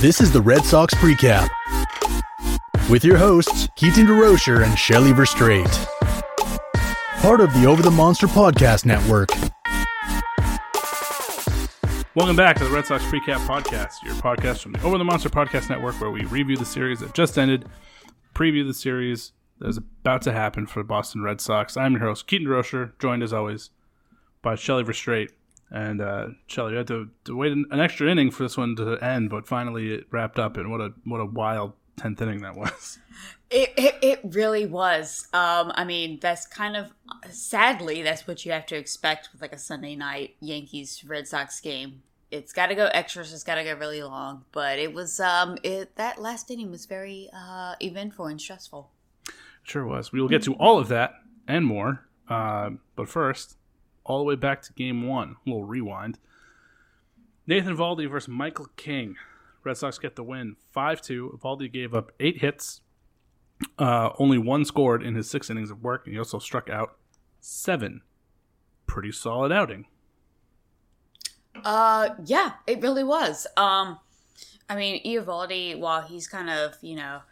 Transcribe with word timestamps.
This 0.00 0.20
is 0.20 0.30
the 0.30 0.40
Red 0.40 0.64
Sox 0.64 0.94
Precap 0.94 1.48
with 2.88 3.04
your 3.04 3.16
hosts, 3.16 3.68
Keaton 3.74 4.06
DeRocher 4.06 4.64
and 4.64 4.78
Shelly 4.78 5.10
Verougstreate. 5.10 5.86
Part 7.20 7.40
of 7.40 7.52
the 7.52 7.66
Over 7.66 7.82
the 7.82 7.90
Monster 7.90 8.28
Podcast 8.28 8.86
Network. 8.86 9.28
Welcome 12.14 12.36
back 12.36 12.58
to 12.58 12.64
the 12.64 12.70
Red 12.70 12.86
Sox 12.86 13.02
Precap 13.06 13.44
Podcast, 13.48 13.94
your 14.04 14.14
podcast 14.14 14.62
from 14.62 14.70
the 14.70 14.82
Over 14.82 14.98
the 14.98 15.04
Monster 15.04 15.30
Podcast 15.30 15.68
Network, 15.68 16.00
where 16.00 16.12
we 16.12 16.24
review 16.26 16.56
the 16.56 16.64
series 16.64 17.00
that 17.00 17.12
just 17.12 17.36
ended, 17.36 17.64
preview 18.36 18.64
the 18.64 18.74
series 18.74 19.32
that 19.58 19.66
is 19.66 19.78
about 19.78 20.22
to 20.22 20.30
happen 20.30 20.68
for 20.68 20.78
the 20.78 20.86
Boston 20.86 21.22
Red 21.22 21.40
Sox. 21.40 21.76
I'm 21.76 21.94
your 21.94 22.02
host, 22.02 22.28
Keaton 22.28 22.46
DeRocher, 22.46 22.92
joined 23.00 23.24
as 23.24 23.32
always 23.32 23.70
by 24.42 24.54
Shelly 24.54 24.84
Verougstreate. 24.84 25.30
And 25.70 26.00
uh, 26.00 26.28
Shelly, 26.46 26.72
you 26.72 26.78
had 26.78 26.86
to, 26.88 27.10
to 27.24 27.36
wait 27.36 27.52
an, 27.52 27.66
an, 27.70 27.80
extra 27.80 28.10
inning 28.10 28.30
for 28.30 28.42
this 28.42 28.56
one 28.56 28.74
to 28.76 28.96
end, 29.04 29.28
but 29.28 29.46
finally 29.46 29.92
it 29.92 30.06
wrapped 30.10 30.38
up. 30.38 30.56
And 30.56 30.70
what 30.70 30.80
a 30.80 30.94
what 31.04 31.20
a 31.20 31.26
wild 31.26 31.74
tenth 31.98 32.22
inning 32.22 32.42
that 32.42 32.56
was. 32.56 32.98
It, 33.50 33.72
it, 33.78 33.94
it 34.02 34.20
really 34.24 34.66
was. 34.66 35.26
Um, 35.32 35.72
I 35.74 35.84
mean, 35.84 36.18
that's 36.20 36.46
kind 36.46 36.76
of 36.76 36.92
sadly 37.30 38.02
that's 38.02 38.26
what 38.26 38.44
you 38.44 38.52
have 38.52 38.66
to 38.66 38.76
expect 38.76 39.30
with 39.32 39.40
like 39.40 39.54
a 39.54 39.58
Sunday 39.58 39.96
night 39.96 40.36
Yankees 40.40 41.02
Red 41.02 41.26
Sox 41.26 41.58
game. 41.58 42.02
It's 42.30 42.52
got 42.52 42.66
to 42.66 42.74
go 42.74 42.90
extras. 42.92 43.32
It's 43.32 43.44
got 43.44 43.54
to 43.54 43.64
go 43.64 43.74
really 43.74 44.02
long. 44.02 44.44
But 44.52 44.78
it 44.78 44.92
was 44.92 45.18
um, 45.18 45.56
it 45.62 45.96
that 45.96 46.20
last 46.20 46.50
inning 46.50 46.70
was 46.70 46.84
very 46.84 47.30
uh, 47.32 47.74
eventful 47.80 48.26
and 48.26 48.38
stressful. 48.38 48.90
Sure 49.62 49.86
was. 49.86 50.12
We 50.12 50.20
will 50.20 50.28
get 50.28 50.42
to 50.42 50.52
all 50.56 50.78
of 50.78 50.88
that 50.88 51.14
and 51.46 51.64
more. 51.64 52.06
Uh, 52.28 52.72
but 52.96 53.08
first, 53.08 53.56
all 54.08 54.18
the 54.18 54.24
way 54.24 54.34
back 54.34 54.62
to 54.62 54.72
game 54.72 55.06
one. 55.06 55.36
A 55.46 55.50
little 55.50 55.64
rewind. 55.64 56.18
Nathan 57.46 57.76
Eovaldi 57.76 58.10
versus 58.10 58.28
Michael 58.28 58.68
King. 58.76 59.16
Red 59.64 59.76
Sox 59.76 59.98
get 59.98 60.16
the 60.16 60.24
win 60.24 60.56
5 60.72 61.00
2. 61.00 61.38
Eovaldi 61.38 61.72
gave 61.72 61.94
up 61.94 62.12
eight 62.18 62.40
hits. 62.40 62.80
Uh, 63.78 64.10
only 64.18 64.38
one 64.38 64.64
scored 64.64 65.02
in 65.02 65.14
his 65.14 65.28
six 65.28 65.50
innings 65.50 65.70
of 65.70 65.82
work, 65.82 66.06
and 66.06 66.14
he 66.14 66.18
also 66.18 66.38
struck 66.38 66.70
out 66.70 66.96
seven. 67.40 68.02
Pretty 68.86 69.12
solid 69.12 69.52
outing. 69.52 69.86
Uh, 71.64 72.10
yeah, 72.24 72.52
it 72.66 72.80
really 72.80 73.04
was. 73.04 73.46
Um, 73.56 73.98
I 74.68 74.76
mean, 74.76 75.02
Eovaldi, 75.04 75.78
while 75.78 76.02
he's 76.02 76.28
kind 76.28 76.50
of, 76.50 76.76
you 76.82 76.96
know, 76.96 77.22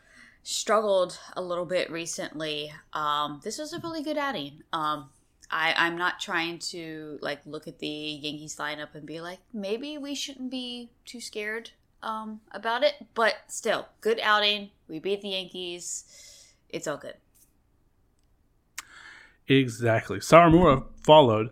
struggled 0.43 1.19
a 1.35 1.43
little 1.43 1.67
bit 1.67 1.91
recently, 1.91 2.73
um, 2.93 3.41
this 3.45 3.59
was 3.59 3.73
a 3.73 3.79
really 3.81 4.03
good 4.03 4.19
outing. 4.19 4.63
Um, 4.73 5.11
I, 5.51 5.75
I'm 5.77 5.97
not 5.97 6.21
trying 6.21 6.59
to 6.71 7.19
like 7.23 7.41
look 7.47 7.69
at 7.69 7.79
the 7.79 7.87
Yankees 7.87 8.57
lineup 8.57 8.95
and 8.95 9.07
be 9.07 9.21
like, 9.21 9.39
maybe 9.53 9.99
we 9.99 10.15
shouldn't 10.15 10.51
be 10.51 10.91
too 11.05 11.21
scared 11.21 11.71
um, 12.03 12.41
about 12.53 12.83
it. 12.83 12.95
But 13.15 13.35
still, 13.49 13.87
good 14.01 14.21
outing. 14.23 14.71
We 14.89 14.99
beat 14.99 15.23
the 15.23 15.31
Yankees. 15.31 16.05
It's 16.69 16.87
all 16.87 16.97
good. 16.97 17.15
Exactly. 19.49 20.19
Sawamura 20.19 20.85
followed 21.05 21.51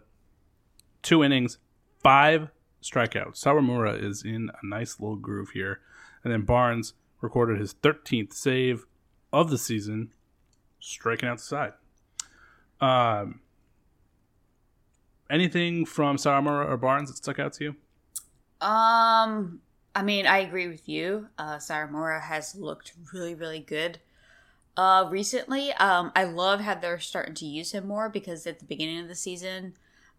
two 1.03 1.23
innings, 1.23 1.59
five 2.03 2.49
strikeouts. 2.83 3.43
Sawamura 3.43 4.03
is 4.03 4.25
in 4.25 4.51
a 4.63 4.67
nice 4.67 4.99
little 4.99 5.17
groove 5.17 5.51
here. 5.51 5.81
And 6.23 6.33
then 6.33 6.43
Barnes 6.43 6.95
recorded 7.21 7.61
his 7.61 7.75
13th 7.75 8.33
save 8.33 8.87
of 9.33 9.51
the 9.51 9.59
season, 9.59 10.13
striking 10.81 11.29
out 11.29 11.39
the 11.39 11.43
side. 11.43 11.73
Um, 12.81 13.41
anything 15.31 15.87
from 15.87 16.17
Sawamura 16.17 16.69
or 16.69 16.77
Barnes 16.77 17.11
that 17.11 17.17
stuck 17.17 17.39
out 17.39 17.53
to 17.55 17.65
you? 17.65 17.77
Um, 18.67 19.61
I 19.95 20.03
mean, 20.03 20.27
I 20.27 20.39
agree 20.39 20.69
with 20.69 20.89
you. 20.89 21.29
Uh, 21.39 21.57
Sawamura 21.57 22.21
has 22.21 22.55
looked 22.55 22.93
really, 23.13 23.35
really 23.35 23.61
good. 23.61 23.99
Uh, 24.77 25.07
recently, 25.09 25.73
um, 25.75 26.11
I 26.17 26.25
love 26.25 26.61
how 26.61 26.75
they're 26.75 26.99
starting 26.99 27.35
to 27.35 27.47
use 27.47 27.73
him 27.73 27.87
more 27.87 28.09
because 28.09 28.47
at 28.47 28.59
the 28.59 28.65
beginning 28.65 28.99
of 29.01 29.09
the 29.09 29.15
season, 29.15 29.75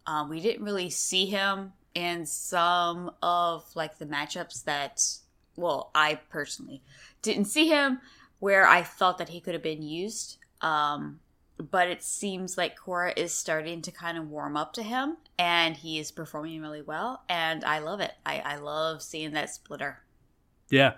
um, 0.07 0.29
we 0.29 0.39
didn't 0.39 0.63
really 0.63 0.89
see 0.89 1.25
him 1.25 1.73
in 1.93 2.25
some 2.25 3.11
of 3.21 3.65
like 3.75 3.97
the 3.97 4.05
matchups 4.05 4.63
that, 4.63 5.01
well, 5.55 5.91
I 5.93 6.15
personally 6.29 6.81
didn't 7.21 7.45
see 7.45 7.67
him 7.67 7.99
where 8.39 8.67
I 8.67 8.83
felt 8.83 9.17
that 9.17 9.29
he 9.29 9.41
could 9.41 9.53
have 9.53 9.63
been 9.63 9.81
used. 9.81 10.37
Um, 10.61 11.19
but 11.57 11.87
it 11.87 12.03
seems 12.03 12.57
like 12.57 12.75
Cora 12.75 13.13
is 13.15 13.33
starting 13.33 13.81
to 13.83 13.91
kind 13.91 14.17
of 14.17 14.29
warm 14.29 14.57
up 14.57 14.73
to 14.73 14.83
him 14.83 15.17
and 15.37 15.77
he 15.77 15.99
is 15.99 16.11
performing 16.11 16.61
really 16.61 16.81
well 16.81 17.23
and 17.29 17.63
I 17.63 17.79
love 17.79 18.01
it. 18.01 18.13
I, 18.25 18.39
I 18.39 18.55
love 18.57 19.01
seeing 19.01 19.31
that 19.33 19.49
splitter. 19.49 19.99
Yeah, 20.69 20.93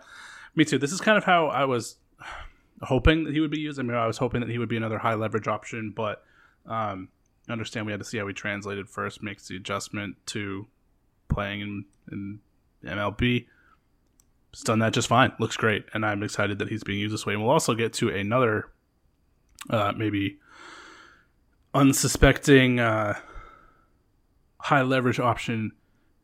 me 0.55 0.65
too. 0.65 0.77
This 0.77 0.91
is 0.91 1.01
kind 1.01 1.17
of 1.17 1.23
how 1.23 1.47
I 1.47 1.65
was 1.65 1.97
hoping 2.81 3.25
that 3.25 3.33
he 3.33 3.39
would 3.39 3.51
be 3.51 3.59
used. 3.59 3.79
I 3.79 3.83
mean, 3.83 3.95
I 3.95 4.07
was 4.07 4.17
hoping 4.17 4.41
that 4.41 4.49
he 4.49 4.57
would 4.57 4.69
be 4.69 4.77
another 4.77 4.97
high 4.97 5.13
leverage 5.13 5.47
option, 5.47 5.93
but 5.95 6.23
um, 6.65 7.09
understand 7.49 7.85
we 7.85 7.91
had 7.91 7.99
to 7.99 8.05
see 8.05 8.17
how 8.17 8.27
he 8.27 8.33
translated 8.33 8.89
first, 8.89 9.21
makes 9.23 9.47
the 9.47 9.55
adjustment 9.55 10.15
to 10.27 10.67
playing 11.29 11.61
in, 11.61 11.85
in 12.11 12.39
MLB. 12.83 13.47
He's 14.51 14.63
done 14.63 14.79
that 14.79 14.93
just 14.93 15.07
fine. 15.07 15.33
Looks 15.39 15.57
great, 15.57 15.85
and 15.93 16.05
I'm 16.05 16.23
excited 16.23 16.59
that 16.59 16.69
he's 16.69 16.83
being 16.83 16.99
used 16.99 17.13
this 17.13 17.25
way. 17.25 17.33
And 17.33 17.41
we'll 17.41 17.51
also 17.51 17.75
get 17.75 17.93
to 17.93 18.09
another 18.09 18.71
uh, 19.69 19.93
maybe 19.95 20.39
unsuspecting 21.77 22.79
uh, 22.79 23.13
high 24.59 24.81
leverage 24.81 25.19
option 25.19 25.71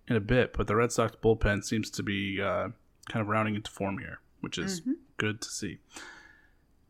in 0.08 0.16
a 0.16 0.22
bit, 0.22 0.54
but 0.54 0.68
the 0.68 0.76
Red 0.76 0.92
Sox 0.92 1.16
bullpen 1.16 1.64
seems 1.64 1.90
to 1.92 2.04
be 2.04 2.42
uh, 2.42 2.70
kind 3.10 3.22
of 3.22 3.28
rounding 3.28 3.56
into 3.56 3.72
form 3.72 4.00
here, 4.00 4.20
which 4.42 4.58
is 4.58 4.82
mm-hmm. 4.82 4.94
good 5.18 5.42
to 5.42 5.50
see. 5.50 5.78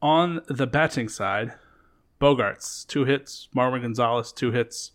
On 0.01 0.41
the 0.47 0.68
batting 0.68 1.09
side, 1.09 1.53
Bogaerts, 2.19 2.88
two 2.88 3.06
hits. 3.06 3.50
Marwin 3.56 3.81
Gonzalez, 3.81 4.31
two 4.31 4.51
hits. 4.51 4.91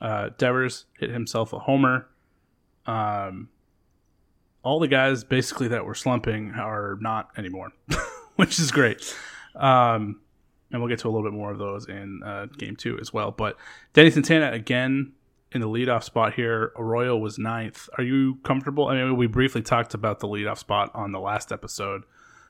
Uh, 0.00 0.30
Devers 0.36 0.86
hit 0.98 1.10
himself 1.10 1.52
a 1.52 1.60
homer. 1.60 2.08
Um, 2.86 3.48
all 4.62 4.80
the 4.80 4.88
guys 4.88 5.24
basically 5.24 5.68
that 5.68 5.84
were 5.84 5.94
slumping 5.94 6.52
are 6.52 6.98
not 7.00 7.30
anymore, 7.36 7.70
which 8.36 8.58
is 8.58 8.70
great. 8.70 9.16
Um, 9.54 10.20
and 10.76 10.82
we'll 10.82 10.90
get 10.90 10.98
to 10.98 11.08
a 11.08 11.10
little 11.10 11.28
bit 11.28 11.34
more 11.34 11.50
of 11.50 11.58
those 11.58 11.88
in 11.88 12.22
uh, 12.22 12.44
game 12.58 12.76
two 12.76 12.98
as 13.00 13.10
well. 13.10 13.30
But 13.30 13.56
Danny 13.94 14.10
Santana 14.10 14.52
again 14.52 15.12
in 15.52 15.62
the 15.62 15.66
leadoff 15.66 16.04
spot 16.04 16.34
here. 16.34 16.72
Arroyo 16.76 17.16
was 17.16 17.38
ninth. 17.38 17.88
Are 17.96 18.04
you 18.04 18.36
comfortable? 18.44 18.88
I 18.88 18.94
mean, 18.94 19.16
we 19.16 19.26
briefly 19.26 19.62
talked 19.62 19.94
about 19.94 20.20
the 20.20 20.28
leadoff 20.28 20.58
spot 20.58 20.90
on 20.94 21.12
the 21.12 21.18
last 21.18 21.50
episode, 21.50 22.02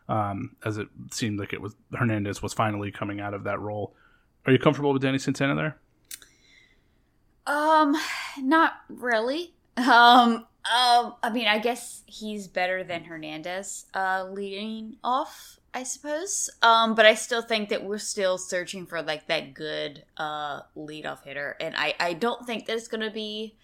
um, 0.09 0.57
as 0.65 0.77
it 0.77 0.89
seemed 1.13 1.39
like 1.39 1.53
it 1.53 1.61
was 1.61 1.77
Hernandez 1.95 2.43
was 2.43 2.53
finally 2.53 2.91
coming 2.91 3.21
out 3.21 3.33
of 3.33 3.45
that 3.45 3.61
role. 3.61 3.95
Are 4.45 4.53
you 4.53 4.59
comfortable 4.59 4.93
with 4.93 5.03
Danny 5.03 5.19
Santana 5.19 5.55
there? 5.55 5.77
Um, 7.47 7.97
not 8.41 8.73
really. 8.89 9.53
Um, 9.79 10.47
um, 10.73 11.15
I 11.23 11.31
mean, 11.33 11.47
I 11.47 11.59
guess 11.59 12.03
he's 12.07 12.49
better 12.49 12.83
than 12.83 13.05
Hernandez, 13.05 13.87
uh, 13.95 14.27
leading 14.31 14.97
off. 15.05 15.59
I 15.77 15.83
suppose. 15.83 16.49
Um, 16.63 16.95
but 16.95 17.05
I 17.05 17.13
still 17.13 17.43
think 17.43 17.69
that 17.69 17.85
we're 17.85 17.99
still 17.99 18.39
searching 18.39 18.87
for 18.87 19.03
like 19.03 19.27
that 19.27 19.53
good 19.53 20.05
uh 20.17 20.63
leadoff 20.75 21.23
hitter, 21.23 21.55
and 21.61 21.75
I 21.77 21.95
I 22.01 22.15
don't 22.15 22.47
think 22.47 22.65
that 22.65 22.77
it's 22.77 22.89
gonna 22.89 23.11
be 23.11 23.57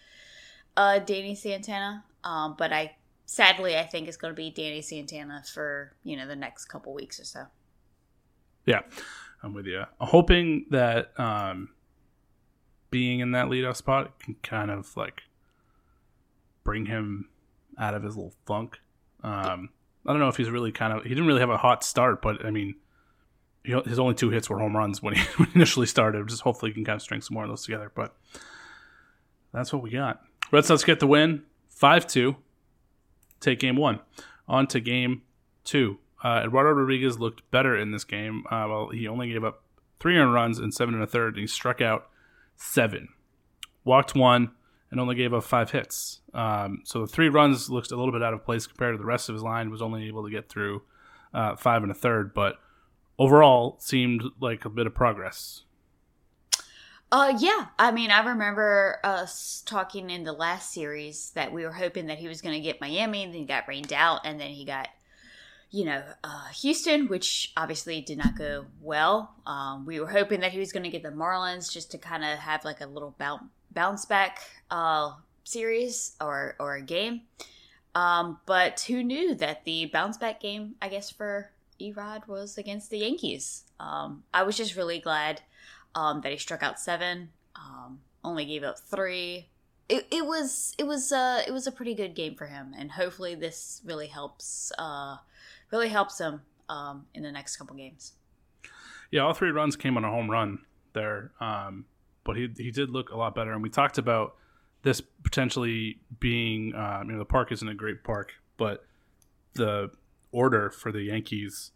uh 0.76 0.98
Danny 0.98 1.34
Santana. 1.34 2.04
Um, 2.22 2.54
but 2.58 2.70
I 2.70 2.96
sadly 3.24 3.78
I 3.78 3.84
think 3.84 4.08
it's 4.08 4.18
gonna 4.18 4.34
be 4.34 4.50
Danny 4.50 4.82
Santana 4.82 5.42
for 5.54 5.94
you 6.04 6.18
know 6.18 6.26
the 6.26 6.36
next 6.36 6.66
couple 6.66 6.92
weeks 6.92 7.18
or 7.18 7.24
so. 7.24 7.46
Yeah, 8.66 8.80
I'm 9.42 9.54
with 9.54 9.66
you. 9.66 9.80
I'm 9.80 10.08
hoping 10.08 10.66
that 10.68 11.18
um 11.18 11.70
being 12.90 13.20
in 13.20 13.30
that 13.30 13.46
leadoff 13.46 13.76
spot 13.76 14.20
can 14.20 14.34
kind 14.42 14.70
of 14.70 14.94
like 14.98 15.22
bring 16.64 16.86
him 16.86 17.28
out 17.78 17.94
of 17.94 18.02
his 18.02 18.16
little 18.16 18.34
funk. 18.46 18.78
Um, 19.22 19.70
I 20.06 20.12
don't 20.12 20.20
know 20.20 20.28
if 20.28 20.36
he's 20.36 20.50
really 20.50 20.72
kind 20.72 20.92
of 20.92 21.02
he 21.04 21.08
didn't 21.10 21.26
really 21.26 21.40
have 21.40 21.50
a 21.50 21.56
hot 21.56 21.84
start, 21.84 22.22
but 22.22 22.44
I 22.44 22.50
mean, 22.50 22.74
you 23.64 23.76
know, 23.76 23.82
his 23.82 23.98
only 23.98 24.14
two 24.14 24.30
hits 24.30 24.50
were 24.50 24.58
home 24.58 24.76
runs 24.76 25.02
when 25.02 25.14
he, 25.14 25.22
initially 25.54 25.86
started. 25.86 26.26
Just 26.28 26.42
hopefully 26.42 26.70
he 26.70 26.74
can 26.74 26.84
kind 26.84 26.96
of 26.96 27.02
string 27.02 27.20
some 27.20 27.34
more 27.34 27.44
of 27.44 27.50
those 27.50 27.64
together. 27.64 27.90
But 27.94 28.14
that's 29.52 29.72
what 29.72 29.82
we 29.82 29.90
got. 29.90 30.22
Red 30.50 30.64
Sox 30.64 30.84
get 30.84 31.00
the 31.00 31.06
win, 31.06 31.42
five 31.68 32.06
two. 32.06 32.36
Take 33.40 33.58
game 33.58 33.76
one. 33.76 34.00
On 34.48 34.66
to 34.68 34.80
game 34.80 35.22
two. 35.64 35.98
Uh, 36.22 36.42
Eduardo 36.44 36.70
Rodriguez 36.70 37.18
looked 37.18 37.48
better 37.50 37.76
in 37.76 37.90
this 37.90 38.04
game. 38.04 38.44
Uh, 38.46 38.66
well, 38.68 38.88
he 38.90 39.08
only 39.08 39.32
gave 39.32 39.42
up 39.42 39.64
three 39.98 40.16
earned 40.16 40.32
runs 40.32 40.58
and 40.58 40.72
seven 40.72 40.94
and 40.94 41.02
a 41.02 41.06
third, 41.06 41.34
and 41.34 41.40
he 41.40 41.46
struck 41.46 41.80
out 41.80 42.08
seven. 42.56 43.08
Walked 43.84 44.14
one, 44.14 44.52
and 44.92 45.00
only 45.00 45.14
gave 45.14 45.32
up 45.32 45.42
five 45.42 45.70
hits. 45.70 46.20
Um, 46.34 46.82
so 46.84 47.00
the 47.00 47.06
three 47.06 47.30
runs 47.30 47.70
looked 47.70 47.90
a 47.90 47.96
little 47.96 48.12
bit 48.12 48.22
out 48.22 48.34
of 48.34 48.44
place 48.44 48.66
compared 48.66 48.94
to 48.94 48.98
the 48.98 49.06
rest 49.06 49.30
of 49.30 49.34
his 49.34 49.42
line. 49.42 49.70
Was 49.70 49.82
only 49.82 50.06
able 50.06 50.22
to 50.22 50.30
get 50.30 50.50
through 50.50 50.82
uh, 51.32 51.56
five 51.56 51.82
and 51.82 51.90
a 51.90 51.94
third, 51.94 52.34
but 52.34 52.56
overall 53.18 53.78
seemed 53.80 54.22
like 54.38 54.66
a 54.66 54.68
bit 54.68 54.86
of 54.86 54.94
progress. 54.94 55.62
Uh, 57.10 57.34
yeah. 57.38 57.68
I 57.78 57.90
mean, 57.90 58.10
I 58.10 58.24
remember 58.24 58.98
us 59.02 59.62
talking 59.66 60.10
in 60.10 60.24
the 60.24 60.32
last 60.32 60.72
series 60.72 61.30
that 61.30 61.52
we 61.52 61.64
were 61.64 61.72
hoping 61.72 62.06
that 62.06 62.18
he 62.18 62.28
was 62.28 62.42
going 62.42 62.54
to 62.54 62.60
get 62.60 62.80
Miami, 62.80 63.24
and 63.24 63.32
then 63.32 63.40
he 63.40 63.46
got 63.46 63.66
rained 63.66 63.92
out, 63.94 64.20
and 64.24 64.38
then 64.38 64.50
he 64.50 64.64
got 64.64 64.88
you 65.74 65.86
know, 65.86 66.02
uh, 66.22 66.48
Houston, 66.60 67.08
which 67.08 67.50
obviously 67.56 68.02
did 68.02 68.18
not 68.18 68.36
go 68.36 68.66
well. 68.82 69.34
Um, 69.46 69.86
we 69.86 70.00
were 70.00 70.06
hoping 70.06 70.40
that 70.40 70.52
he 70.52 70.58
was 70.58 70.70
going 70.70 70.82
to 70.82 70.90
get 70.90 71.02
the 71.02 71.08
Marlins 71.08 71.72
just 71.72 71.90
to 71.92 71.98
kind 71.98 72.22
of 72.22 72.38
have 72.40 72.62
like 72.66 72.82
a 72.82 72.86
little 72.86 73.14
bounce 73.18 73.44
bounce 73.74 74.04
back 74.04 74.40
uh, 74.70 75.12
series 75.44 76.16
or 76.20 76.56
or 76.58 76.76
a 76.76 76.82
game. 76.82 77.22
Um, 77.94 78.38
but 78.46 78.80
who 78.80 79.02
knew 79.02 79.34
that 79.34 79.64
the 79.64 79.86
bounce 79.86 80.16
back 80.16 80.40
game, 80.40 80.76
I 80.80 80.88
guess, 80.88 81.10
for 81.10 81.50
Erod 81.80 82.26
was 82.26 82.56
against 82.56 82.90
the 82.90 82.98
Yankees. 82.98 83.64
Um, 83.78 84.22
I 84.32 84.44
was 84.44 84.56
just 84.56 84.76
really 84.76 84.98
glad 84.98 85.42
um, 85.94 86.20
that 86.22 86.32
he 86.32 86.38
struck 86.38 86.62
out 86.62 86.80
seven, 86.80 87.30
um, 87.56 88.00
only 88.24 88.44
gave 88.44 88.62
up 88.62 88.78
three. 88.78 89.48
It, 89.88 90.06
it 90.10 90.24
was 90.24 90.74
it 90.78 90.86
was 90.86 91.12
uh, 91.12 91.42
it 91.46 91.52
was 91.52 91.66
a 91.66 91.72
pretty 91.72 91.94
good 91.94 92.14
game 92.14 92.34
for 92.34 92.46
him, 92.46 92.72
and 92.78 92.92
hopefully 92.92 93.34
this 93.34 93.82
really 93.84 94.06
helps 94.06 94.72
uh, 94.78 95.16
really 95.70 95.88
helps 95.88 96.18
him 96.18 96.42
um, 96.68 97.06
in 97.14 97.22
the 97.22 97.32
next 97.32 97.56
couple 97.56 97.76
games. 97.76 98.12
Yeah, 99.10 99.22
all 99.22 99.34
three 99.34 99.50
runs 99.50 99.76
came 99.76 99.96
on 99.98 100.04
a 100.04 100.10
home 100.10 100.30
run 100.30 100.60
there, 100.94 101.32
um, 101.40 101.84
but 102.24 102.36
he 102.36 102.48
he 102.56 102.70
did 102.70 102.90
look 102.90 103.10
a 103.10 103.16
lot 103.16 103.34
better, 103.34 103.52
and 103.52 103.62
we 103.62 103.70
talked 103.70 103.98
about 103.98 104.36
this 104.82 105.00
potentially 105.22 106.00
being 106.20 106.74
um, 106.74 107.06
you 107.06 107.12
know 107.12 107.18
the 107.18 107.24
park 107.24 107.52
isn't 107.52 107.68
a 107.68 107.74
great 107.74 108.04
park, 108.04 108.32
but 108.56 108.84
the 109.54 109.90
order 110.32 110.70
for 110.70 110.90
the 110.90 111.02
Yankees, 111.02 111.72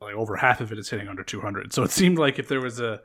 like 0.00 0.14
over 0.14 0.36
half 0.36 0.60
of 0.60 0.72
it 0.72 0.78
is 0.78 0.88
hitting 0.88 1.08
under 1.08 1.22
200. 1.22 1.72
So 1.72 1.82
it 1.82 1.90
seemed 1.90 2.18
like 2.18 2.38
if 2.38 2.48
there 2.48 2.60
was 2.60 2.80
a 2.80 3.00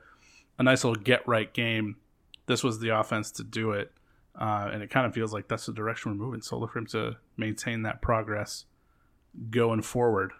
a 0.57 0.63
nice 0.63 0.83
little 0.83 1.01
get 1.01 1.27
right 1.27 1.53
game, 1.53 1.97
this 2.45 2.63
was 2.63 2.79
the 2.79 2.89
offense 2.89 3.31
to 3.31 3.43
do 3.43 3.71
it. 3.71 3.91
Uh, 4.39 4.69
and 4.71 4.83
it 4.83 4.89
kind 4.89 5.05
of 5.05 5.13
feels 5.13 5.33
like 5.33 5.47
that's 5.47 5.65
the 5.65 5.73
direction 5.73 6.11
we're 6.11 6.25
moving. 6.25 6.41
So 6.41 6.57
look 6.57 6.73
for 6.73 6.79
him 6.79 6.87
to 6.87 7.17
maintain 7.37 7.83
that 7.83 8.01
progress 8.01 8.65
going 9.49 9.81
forward. 9.81 10.31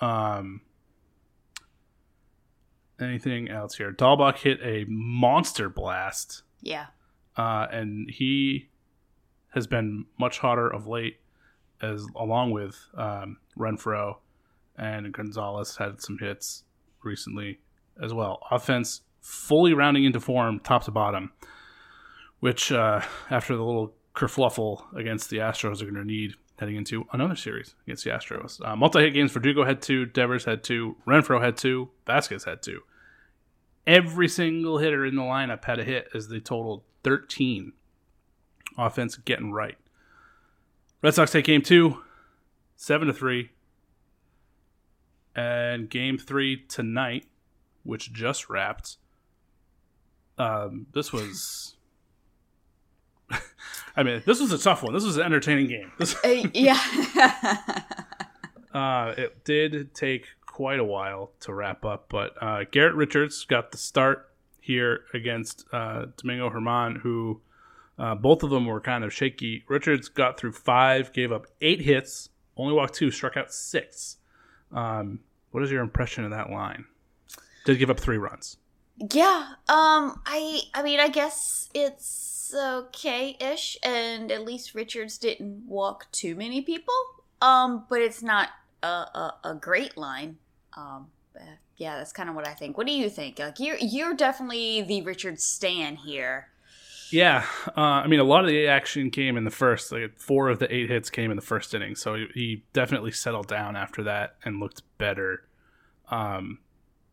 Um, 0.00 0.62
anything 3.00 3.48
else 3.48 3.76
here? 3.76 3.92
Dalbec 3.92 4.38
hit 4.38 4.58
a 4.62 4.84
monster 4.88 5.68
blast. 5.68 6.42
Yeah. 6.62 6.86
Uh, 7.36 7.66
and 7.70 8.10
he 8.10 8.68
has 9.54 9.66
been 9.66 10.06
much 10.18 10.38
hotter 10.38 10.68
of 10.68 10.86
late, 10.86 11.18
as 11.82 12.06
along 12.14 12.52
with 12.52 12.76
um, 12.96 13.38
Renfroe 13.56 14.16
and 14.76 15.12
Gonzalez 15.12 15.76
had 15.76 16.00
some 16.00 16.18
hits 16.18 16.64
recently 17.02 17.60
as 18.02 18.14
well. 18.14 18.40
Offense 18.50 19.02
fully 19.20 19.74
rounding 19.74 20.04
into 20.04 20.20
form, 20.20 20.60
top 20.60 20.84
to 20.84 20.90
bottom, 20.90 21.32
which 22.40 22.72
uh, 22.72 23.00
after 23.30 23.56
the 23.56 23.62
little 23.62 23.94
kerfluffle 24.14 24.84
against 24.96 25.30
the 25.30 25.38
Astros 25.38 25.80
are 25.80 25.84
going 25.84 25.94
to 25.94 26.04
need 26.04 26.34
heading 26.58 26.76
into 26.76 27.06
another 27.12 27.36
series 27.36 27.74
against 27.86 28.04
the 28.04 28.10
Astros. 28.10 28.64
Uh, 28.64 28.76
multi-hit 28.76 29.14
games 29.14 29.32
for 29.32 29.40
Dugo 29.40 29.64
had 29.64 29.80
two, 29.80 30.04
Devers 30.04 30.44
had 30.44 30.62
two, 30.62 30.96
Renfroe 31.06 31.42
had 31.42 31.56
two, 31.56 31.90
Vázquez 32.06 32.44
had 32.44 32.62
two. 32.62 32.80
Every 33.90 34.28
single 34.28 34.78
hitter 34.78 35.04
in 35.04 35.16
the 35.16 35.22
lineup 35.22 35.64
had 35.64 35.80
a 35.80 35.84
hit 35.84 36.10
as 36.14 36.28
they 36.28 36.38
totaled 36.38 36.84
13. 37.02 37.72
Offense 38.78 39.16
getting 39.16 39.50
right. 39.52 39.76
Red 41.02 41.14
Sox 41.14 41.32
take 41.32 41.44
game 41.44 41.60
two, 41.60 42.00
seven 42.76 43.08
to 43.08 43.12
three. 43.12 43.50
And 45.34 45.90
game 45.90 46.18
three 46.18 46.64
tonight, 46.68 47.26
which 47.82 48.12
just 48.12 48.48
wrapped. 48.48 48.98
Um, 50.38 50.86
this 50.94 51.12
was 51.12 51.74
I 53.96 54.04
mean, 54.04 54.22
this 54.24 54.40
was 54.40 54.52
a 54.52 54.58
tough 54.58 54.84
one. 54.84 54.94
This 54.94 55.04
was 55.04 55.16
an 55.16 55.24
entertaining 55.24 55.66
game. 55.66 55.90
This, 55.98 56.14
uh, 56.24 56.48
yeah. 56.54 56.80
uh, 58.72 59.14
it 59.16 59.44
did 59.44 59.94
take 59.94 60.26
quite 60.60 60.78
a 60.78 60.84
while 60.84 61.30
to 61.40 61.54
wrap 61.54 61.86
up, 61.86 62.04
but 62.10 62.34
uh, 62.42 62.64
Garrett 62.70 62.94
Richards 62.94 63.46
got 63.46 63.72
the 63.72 63.78
start 63.78 64.28
here 64.60 65.04
against 65.14 65.64
uh, 65.72 66.04
Domingo 66.18 66.50
Germán, 66.50 66.98
who 66.98 67.40
uh, 67.98 68.14
both 68.14 68.42
of 68.42 68.50
them 68.50 68.66
were 68.66 68.78
kind 68.78 69.02
of 69.02 69.10
shaky. 69.10 69.64
Richards 69.68 70.10
got 70.10 70.38
through 70.38 70.52
five, 70.52 71.14
gave 71.14 71.32
up 71.32 71.46
eight 71.62 71.80
hits, 71.80 72.28
only 72.58 72.74
walked 72.74 72.92
two, 72.92 73.10
struck 73.10 73.38
out 73.38 73.54
six. 73.54 74.18
Um, 74.70 75.20
what 75.50 75.62
is 75.62 75.70
your 75.70 75.80
impression 75.80 76.24
of 76.24 76.30
that 76.32 76.50
line? 76.50 76.84
Did 77.64 77.78
give 77.78 77.88
up 77.88 77.98
three 77.98 78.18
runs. 78.18 78.58
Yeah. 79.14 79.54
Um. 79.66 80.20
I. 80.26 80.60
I 80.74 80.82
mean. 80.82 81.00
I 81.00 81.08
guess 81.08 81.70
it's 81.72 82.52
okay-ish, 82.54 83.78
and 83.82 84.30
at 84.30 84.44
least 84.44 84.74
Richards 84.74 85.16
didn't 85.16 85.64
walk 85.66 86.12
too 86.12 86.34
many 86.34 86.60
people. 86.60 86.94
Um. 87.40 87.86
But 87.88 88.02
it's 88.02 88.22
not 88.22 88.50
a 88.82 88.86
a, 88.86 89.34
a 89.44 89.54
great 89.54 89.96
line. 89.96 90.36
Um. 90.76 91.08
Yeah, 91.76 91.96
that's 91.96 92.12
kind 92.12 92.28
of 92.28 92.34
what 92.34 92.46
I 92.46 92.52
think. 92.52 92.76
What 92.76 92.86
do 92.86 92.92
you 92.92 93.08
think? 93.08 93.38
Like 93.38 93.58
you're 93.58 93.78
you're 93.80 94.14
definitely 94.14 94.82
the 94.82 95.00
Richard 95.02 95.40
stan 95.40 95.96
here. 95.96 96.48
Yeah, 97.10 97.44
uh, 97.76 97.80
I 97.80 98.06
mean, 98.06 98.20
a 98.20 98.24
lot 98.24 98.44
of 98.44 98.48
the 98.50 98.66
action 98.68 99.10
came 99.10 99.36
in 99.36 99.44
the 99.44 99.50
first. 99.50 99.90
Like 99.90 100.18
four 100.18 100.48
of 100.48 100.58
the 100.58 100.72
eight 100.72 100.90
hits 100.90 101.08
came 101.10 101.30
in 101.30 101.36
the 101.36 101.42
first 101.42 101.72
inning, 101.74 101.96
so 101.96 102.14
he, 102.14 102.26
he 102.34 102.62
definitely 102.72 103.10
settled 103.12 103.48
down 103.48 103.74
after 103.76 104.02
that 104.04 104.36
and 104.44 104.60
looked 104.60 104.82
better. 104.98 105.44
Um, 106.10 106.58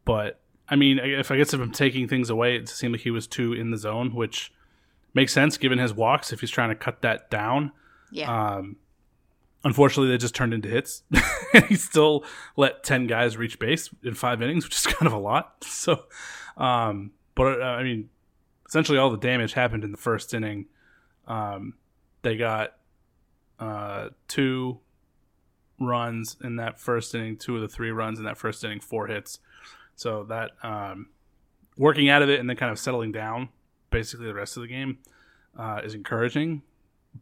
but 0.05 0.39
I 0.69 0.75
mean, 0.75 0.99
if 0.99 1.31
I 1.31 1.37
guess 1.37 1.53
if 1.53 1.61
I'm 1.61 1.71
taking 1.71 2.07
things 2.07 2.29
away, 2.29 2.57
it 2.57 2.67
seemed 2.69 2.93
like 2.93 3.01
he 3.01 3.11
was 3.11 3.25
too 3.27 3.53
in 3.53 3.71
the 3.71 3.77
zone, 3.77 4.13
which 4.13 4.51
makes 5.13 5.33
sense 5.33 5.57
given 5.57 5.79
his 5.79 5.93
walks. 5.93 6.33
If 6.33 6.41
he's 6.41 6.51
trying 6.51 6.69
to 6.69 6.75
cut 6.75 7.01
that 7.01 7.29
down, 7.31 7.71
Yeah. 8.11 8.55
um, 8.57 8.75
unfortunately, 9.63 10.11
they 10.11 10.17
just 10.17 10.35
turned 10.35 10.53
into 10.53 10.69
hits. 10.69 11.03
he 11.67 11.75
still 11.75 12.23
let 12.55 12.83
ten 12.83 13.07
guys 13.07 13.37
reach 13.37 13.59
base 13.59 13.89
in 14.03 14.13
five 14.13 14.41
innings, 14.41 14.63
which 14.63 14.75
is 14.75 14.87
kind 14.87 15.07
of 15.07 15.13
a 15.13 15.19
lot. 15.19 15.63
So, 15.63 16.05
um, 16.57 17.11
but 17.35 17.61
uh, 17.61 17.65
I 17.65 17.83
mean, 17.83 18.09
essentially 18.67 18.97
all 18.97 19.09
the 19.09 19.17
damage 19.17 19.53
happened 19.53 19.83
in 19.83 19.91
the 19.91 19.97
first 19.97 20.33
inning. 20.33 20.65
Um, 21.27 21.75
they 22.21 22.37
got 22.37 22.73
uh, 23.59 24.09
two 24.27 24.79
runs 25.79 26.35
in 26.43 26.57
that 26.57 26.79
first 26.79 27.13
inning, 27.13 27.37
two 27.37 27.55
of 27.55 27.61
the 27.61 27.67
three 27.67 27.91
runs 27.91 28.19
in 28.19 28.25
that 28.25 28.37
first 28.37 28.63
inning, 28.63 28.79
four 28.79 29.07
hits. 29.07 29.39
So 29.95 30.23
that 30.25 30.51
um, 30.63 31.09
working 31.77 32.09
out 32.09 32.21
of 32.21 32.29
it 32.29 32.39
and 32.39 32.49
then 32.49 32.57
kind 32.57 32.71
of 32.71 32.79
settling 32.79 33.11
down, 33.11 33.49
basically 33.89 34.27
the 34.27 34.33
rest 34.33 34.57
of 34.57 34.61
the 34.61 34.67
game, 34.67 34.99
uh, 35.57 35.81
is 35.83 35.93
encouraging. 35.93 36.61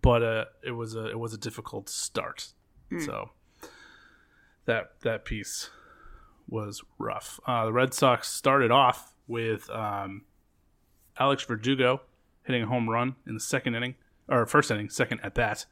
But 0.02 0.24
uh, 0.24 0.46
it 0.64 0.72
was 0.72 0.96
a 0.96 1.08
it 1.08 1.20
was 1.20 1.34
a 1.34 1.38
difficult 1.38 1.90
start. 1.90 2.54
So 3.04 3.32
that 4.66 4.92
that 5.02 5.26
piece 5.26 5.70
was 6.48 6.84
rough. 7.00 7.40
Uh, 7.46 7.66
the 7.66 7.74
Red 7.74 7.94
Sox 7.94 8.28
started 8.32 8.72
off 8.72 9.14
with 9.28 9.70
um, 9.70 10.24
Alex 11.20 11.44
Verdugo 11.44 12.02
hitting 12.44 12.64
a 12.64 12.68
home 12.68 12.90
run 12.90 13.16
in 13.28 13.34
the 13.34 13.40
second 13.40 13.76
inning 13.76 13.96
or 14.28 14.46
first 14.46 14.72
inning, 14.72 14.90
second 14.90 15.20
at 15.24 15.34
bat, 15.34 15.66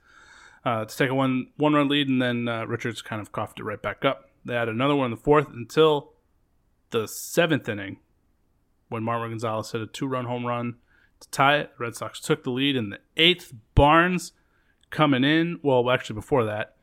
uh, 0.65 0.86
to 0.86 0.98
take 0.98 1.10
a 1.10 1.15
one 1.15 1.48
one 1.58 1.74
run 1.74 1.88
lead, 1.88 2.08
and 2.08 2.22
then 2.22 2.48
uh, 2.48 2.65
Richards 2.65 3.01
kind 3.01 3.22
of 3.22 3.32
coughed 3.32 3.60
it 3.60 3.63
right 3.63 3.82
back 3.82 4.06
up. 4.06 4.30
They 4.46 4.56
had 4.56 4.70
another 4.70 4.96
one 4.96 5.06
in 5.06 5.12
the 5.12 5.18
fourth 5.18 5.48
until 5.50 6.13
the 6.89 7.08
seventh 7.08 7.68
inning 7.70 7.98
when 8.89 9.03
Marwin 9.03 9.30
Gonzalez 9.30 9.72
hit 9.72 9.82
a 9.82 9.88
two 9.88 10.08
run 10.08 10.25
home 10.25 10.46
run 10.46 10.75
to 11.24 11.30
tie 11.32 11.58
it. 11.58 11.72
The 11.77 11.84
Red 11.84 11.96
Sox 11.96 12.20
took 12.20 12.44
the 12.44 12.51
lead 12.51 12.75
in 12.75 12.89
the 12.89 13.00
eighth. 13.18 13.53
Barnes 13.75 14.32
coming 14.89 15.24
in. 15.24 15.60
Well, 15.63 15.89
actually, 15.89 16.15
before 16.15 16.46
that, 16.46 16.75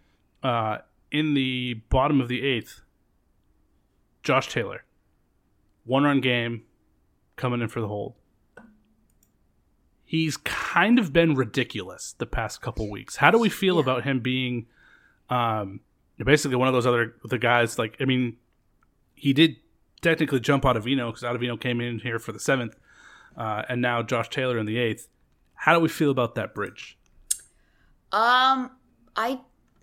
uh, 0.42 0.78
in 1.10 1.34
the 1.34 1.74
bottom 1.88 2.20
of 2.20 2.28
the 2.28 2.42
eighth, 2.46 2.82
Josh 4.22 4.48
Taylor, 4.48 4.84
one 5.84 6.04
run 6.04 6.20
game, 6.20 6.64
coming 7.36 7.60
in 7.60 7.68
for 7.68 7.80
the 7.80 7.88
hold. 7.88 8.14
He's 10.04 10.36
kind 10.36 10.98
of 10.98 11.12
been 11.12 11.34
ridiculous 11.34 12.14
the 12.18 12.26
past 12.26 12.60
couple 12.60 12.90
weeks. 12.90 13.16
How 13.16 13.30
do 13.30 13.38
we 13.38 13.48
feel 13.48 13.76
Yeah. 13.76 13.82
about 13.82 14.04
him 14.04 14.20
being 14.20 14.66
um, 15.28 15.80
basically 16.18 16.56
one 16.56 16.66
of 16.66 16.74
those 16.74 16.86
other 16.86 17.14
the 17.24 17.38
guys? 17.38 17.78
Like, 17.78 17.96
I 18.00 18.04
mean, 18.04 18.36
he 19.14 19.32
did 19.32 19.56
technically 20.02 20.40
jump 20.40 20.66
out 20.66 20.76
of 20.76 20.84
Vino 20.84 21.06
because 21.12 21.22
Ottavino 21.22 21.60
came 21.60 21.80
in 21.80 22.00
here 22.00 22.18
for 22.18 22.32
the 22.32 22.40
seventh, 22.40 22.74
uh, 23.36 23.62
and 23.68 23.80
now 23.80 24.02
Josh 24.02 24.28
Taylor 24.28 24.58
in 24.58 24.66
the 24.66 24.78
eighth. 24.78 25.08
How 25.54 25.74
do 25.74 25.80
we 25.80 25.88
feel 25.88 26.10
about 26.10 26.34
that 26.36 26.54
bridge? 26.54 26.98
Um, 28.12 28.70
I 29.14 29.40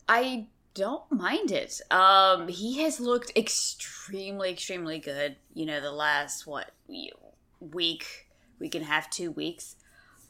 I 0.09 0.47
don't 0.73 1.11
mind 1.11 1.51
it. 1.51 1.81
Um, 1.91 2.47
he 2.47 2.81
has 2.83 2.99
looked 2.99 3.31
extremely, 3.35 4.51
extremely 4.51 4.99
good. 4.99 5.35
You 5.53 5.65
know, 5.65 5.81
the 5.81 5.91
last 5.91 6.45
what 6.45 6.71
week, 7.59 8.27
week 8.59 8.75
and 8.75 8.83
a 8.83 8.87
half, 8.87 9.09
two 9.09 9.31
weeks. 9.31 9.75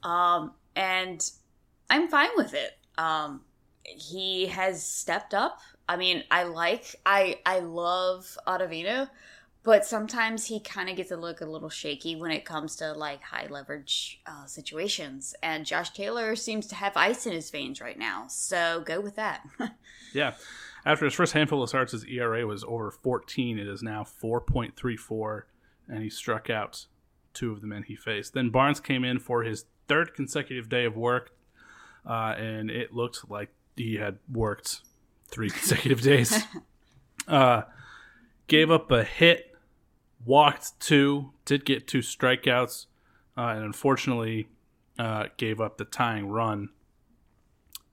Um, 0.04 0.54
and 0.76 1.30
I'm 1.90 2.08
fine 2.08 2.30
with 2.36 2.54
it. 2.54 2.78
Um, 2.98 3.42
he 3.84 4.48
has 4.48 4.84
stepped 4.84 5.34
up. 5.34 5.60
I 5.90 5.98
mean, 5.98 6.24
I 6.30 6.44
like, 6.44 6.96
I 7.06 7.40
I 7.46 7.60
love 7.60 8.38
Ottavino, 8.46 9.10
but 9.68 9.86
sometimes 9.86 10.46
he 10.46 10.62
kind 10.62 10.88
of 10.88 10.96
gets 10.96 11.12
a 11.12 11.18
look 11.18 11.42
a 11.42 11.46
little 11.46 11.68
shaky 11.68 12.16
when 12.16 12.32
it 12.32 12.46
comes 12.46 12.78
to 12.78 12.94
like 12.94 13.22
high 13.22 13.48
leverage 13.50 14.22
uh, 14.26 14.46
situations. 14.46 15.36
And 15.44 15.66
Josh 15.66 15.90
Taylor 15.90 16.38
seems 16.38 16.68
to 16.68 16.76
have 16.76 16.96
ice 16.96 17.26
in 17.26 17.34
his 17.34 17.50
veins 17.50 17.82
right 17.82 18.00
now, 18.00 18.28
so 18.30 18.82
go 18.86 19.02
with 19.02 19.18
that. 19.18 19.46
Yeah, 20.14 20.36
After 20.86 21.04
his 21.04 21.14
first 21.14 21.34
handful 21.34 21.62
of 21.62 21.68
starts, 21.68 21.92
his 21.92 22.06
ERA 22.06 22.48
was 22.48 22.64
over 22.64 22.90
14. 22.92 23.60
It 23.60 23.68
is 23.68 23.84
now 23.84 24.04
4.34, 24.06 25.42
and 25.90 26.02
he 26.02 26.10
struck 26.10 26.50
out 26.50 26.86
two 27.34 27.52
of 27.52 27.60
the 27.60 27.68
men 27.68 27.84
he 27.84 27.98
faced. 27.98 28.34
Then 28.34 28.50
Barnes 28.50 28.80
came 28.80 29.04
in 29.04 29.20
for 29.20 29.44
his 29.44 29.66
third 29.90 30.14
consecutive 30.14 30.70
day 30.70 30.86
of 30.86 30.96
work, 30.96 31.36
uh, 32.10 32.36
and 32.38 32.72
it 32.72 32.94
looked 32.94 33.30
like 33.30 33.50
he 33.76 33.96
had 33.96 34.20
worked 34.32 34.80
three 35.28 35.50
consecutive 35.58 36.02
days. 36.02 36.42
Uh, 37.28 37.64
gave 38.48 38.72
up 38.72 38.90
a 38.92 39.04
hit, 39.04 39.47
walked 40.28 40.80
two, 40.80 41.32
did 41.46 41.66
get 41.66 41.88
two 41.88 42.00
strikeouts, 42.00 42.86
uh, 43.38 43.42
and 43.56 43.64
unfortunately 43.64 44.48
uh, 45.00 45.26
gave 45.38 45.60
up 45.62 45.78
the 45.78 45.86
tying 45.86 46.28
run 46.28 46.70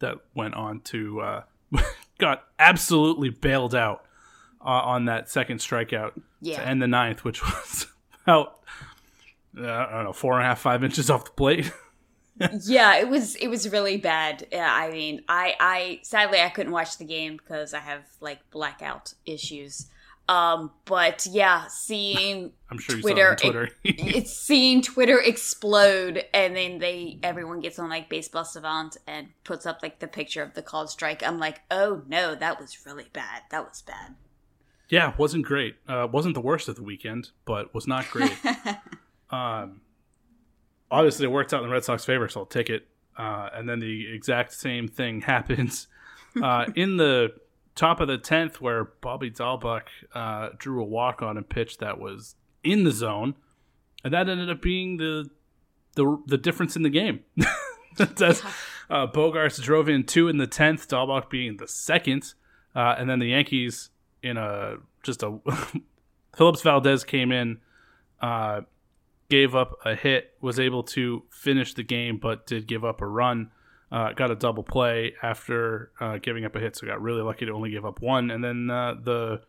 that 0.01 0.17
went 0.35 0.55
on 0.55 0.81
to 0.81 1.21
uh, 1.21 1.43
got 2.19 2.45
absolutely 2.59 3.31
bailed 3.31 3.75
out 3.75 4.05
uh, 4.61 4.69
on 4.69 5.05
that 5.07 5.31
second 5.31 5.59
strikeout 5.59 6.13
Yeah. 6.41 6.57
to 6.57 6.67
end 6.67 6.83
the 6.83 6.89
ninth, 6.89 7.25
which 7.25 7.43
was 7.45 7.87
about 8.25 8.61
uh, 9.59 9.67
I 9.71 9.91
don't 9.93 10.05
know 10.05 10.13
four 10.13 10.35
and 10.35 10.43
a 10.43 10.47
half 10.49 10.61
five 10.61 10.83
inches 10.83 11.09
off 11.11 11.25
the 11.27 11.31
plate. 11.31 11.73
yeah, 12.65 12.97
it 12.97 13.09
was 13.09 13.37
it 13.37 13.47
was 13.49 13.71
really 13.71 13.97
bad. 13.97 14.47
Yeah, 14.51 14.69
I 14.75 14.91
mean, 14.91 15.23
I 15.29 15.55
I 15.61 16.01
sadly 16.03 16.41
I 16.41 16.49
couldn't 16.49 16.73
watch 16.73 16.99
the 16.99 17.05
game 17.05 17.37
because 17.37 17.73
I 17.73 17.79
have 17.79 18.03
like 18.21 18.41
blackout 18.51 19.15
issues. 19.25 19.87
Um, 20.29 20.71
but 20.87 21.27
yeah, 21.31 21.67
seeing 21.69 22.53
I'm 22.71 22.79
sure 22.79 23.01
Twitter, 23.01 23.37
saw 23.39 23.49
it 23.49 23.53
Twitter. 23.53 23.69
it's 23.85 24.35
seeing 24.35 24.81
Twitter 24.81 25.21
explode, 25.21 26.25
and 26.33 26.57
then 26.57 26.79
they 26.79 27.19
everyone 27.23 27.61
gets 27.61 27.79
on 27.79 27.91
like 27.91 28.09
Baseball 28.09 28.45
Savant 28.45 28.97
and 29.07 29.29
puts 29.45 29.67
up 29.67 29.81
like 29.83 29.99
the 29.99 30.09
picture 30.09 30.43
of 30.43 30.55
the 30.55 30.63
called 30.63 30.89
strike. 30.91 31.23
I'm 31.23 31.39
like, 31.39 31.61
oh 31.71 32.03
no, 32.09 32.35
that 32.35 32.59
was 32.59 32.87
really 32.87 33.07
bad. 33.13 33.43
That 33.51 33.69
was 33.69 33.83
bad. 33.83 34.15
yeah, 34.89 35.13
wasn't 35.19 35.45
great. 35.45 35.77
Uh, 35.87 36.09
wasn't 36.11 36.35
the 36.35 36.41
worst 36.41 36.69
of 36.69 36.77
the 36.77 36.83
weekend, 36.83 37.31
but 37.45 37.75
was 37.75 37.87
not 37.87 38.11
great. 38.11 38.35
um, 39.31 39.83
obviously, 40.91 41.27
it 41.27 41.31
worked 41.31 41.53
out 41.53 41.63
in 41.63 41.69
the 41.69 41.73
Red 41.73 41.85
Sox 41.85 42.05
favor, 42.05 42.29
so 42.29 42.41
I'll 42.41 42.47
take 42.47 42.71
it. 42.71 42.87
Uh, 43.17 43.49
and 43.53 43.69
then 43.69 43.79
the 43.79 44.13
exact 44.13 44.53
same 44.55 44.89
thing 44.89 45.21
happens 45.21 45.87
uh, 46.43 46.67
in 46.75 46.97
the 46.97 47.35
top 47.75 48.01
of 48.01 48.09
the 48.09 48.19
tenth, 48.19 48.61
where 48.61 48.85
Bobby 48.85 49.31
Dalbec 49.31 49.83
uh, 50.15 50.51
drew 50.59 50.81
a 50.81 50.85
walk 50.85 51.23
on 51.23 51.37
a 51.37 51.43
pitch 51.43 51.79
that 51.79 51.99
was 51.99 52.37
in 52.63 52.85
the 52.85 52.91
zone, 52.91 53.35
and 54.03 54.13
that 54.15 54.29
ended 54.29 54.51
up 54.51 54.63
being 54.63 54.97
the 54.97 55.29
the 55.97 56.19
the 56.27 56.39
difference 56.39 56.77
in 56.77 56.83
the 56.83 56.91
game. 56.91 57.21
That's, 57.97 58.43
uh, 58.91 59.07
Bogaerts 59.07 59.63
drove 59.63 59.89
in 59.89 60.05
two 60.05 60.29
in 60.29 60.39
the 60.39 60.49
tenth, 60.49 60.89
Dalbec 60.89 61.31
being 61.31 61.59
the 61.59 61.69
second, 61.69 62.35
uh, 62.75 62.97
and 62.99 63.09
then 63.09 63.21
the 63.21 63.29
Yankees 63.29 63.91
in 64.23 64.37
a 64.37 64.77
just 65.03 65.23
a 65.23 65.39
Phillips 66.37 66.63
Valdez 66.63 67.05
came 67.05 67.31
in, 67.31 67.59
uh, 68.21 68.63
gave 69.29 69.55
up 69.55 69.79
a 69.85 69.95
hit, 69.95 70.35
was 70.41 70.59
able 70.59 70.83
to 70.83 71.23
finish 71.31 71.75
the 71.75 71.85
game, 71.85 72.19
but 72.19 72.47
did 72.47 72.67
give 72.67 72.85
up 72.85 73.01
a 73.01 73.07
run. 73.07 73.51
Uh, 73.95 74.13
got 74.13 74.29
a 74.29 74.35
double 74.35 74.65
play 74.65 75.15
after 75.23 75.93
uh, 76.01 76.19
giving 76.19 76.45
up 76.45 76.57
a 76.57 76.59
hit, 76.59 76.75
so 76.75 76.85
got 76.85 77.01
really 77.01 77.23
lucky 77.23 77.47
to 77.47 77.53
only 77.53 77.71
give 77.71 77.85
up 77.87 78.01
one. 78.03 78.29
And 78.33 78.43
then 78.43 78.69
uh, 78.69 78.95
the 79.01 79.41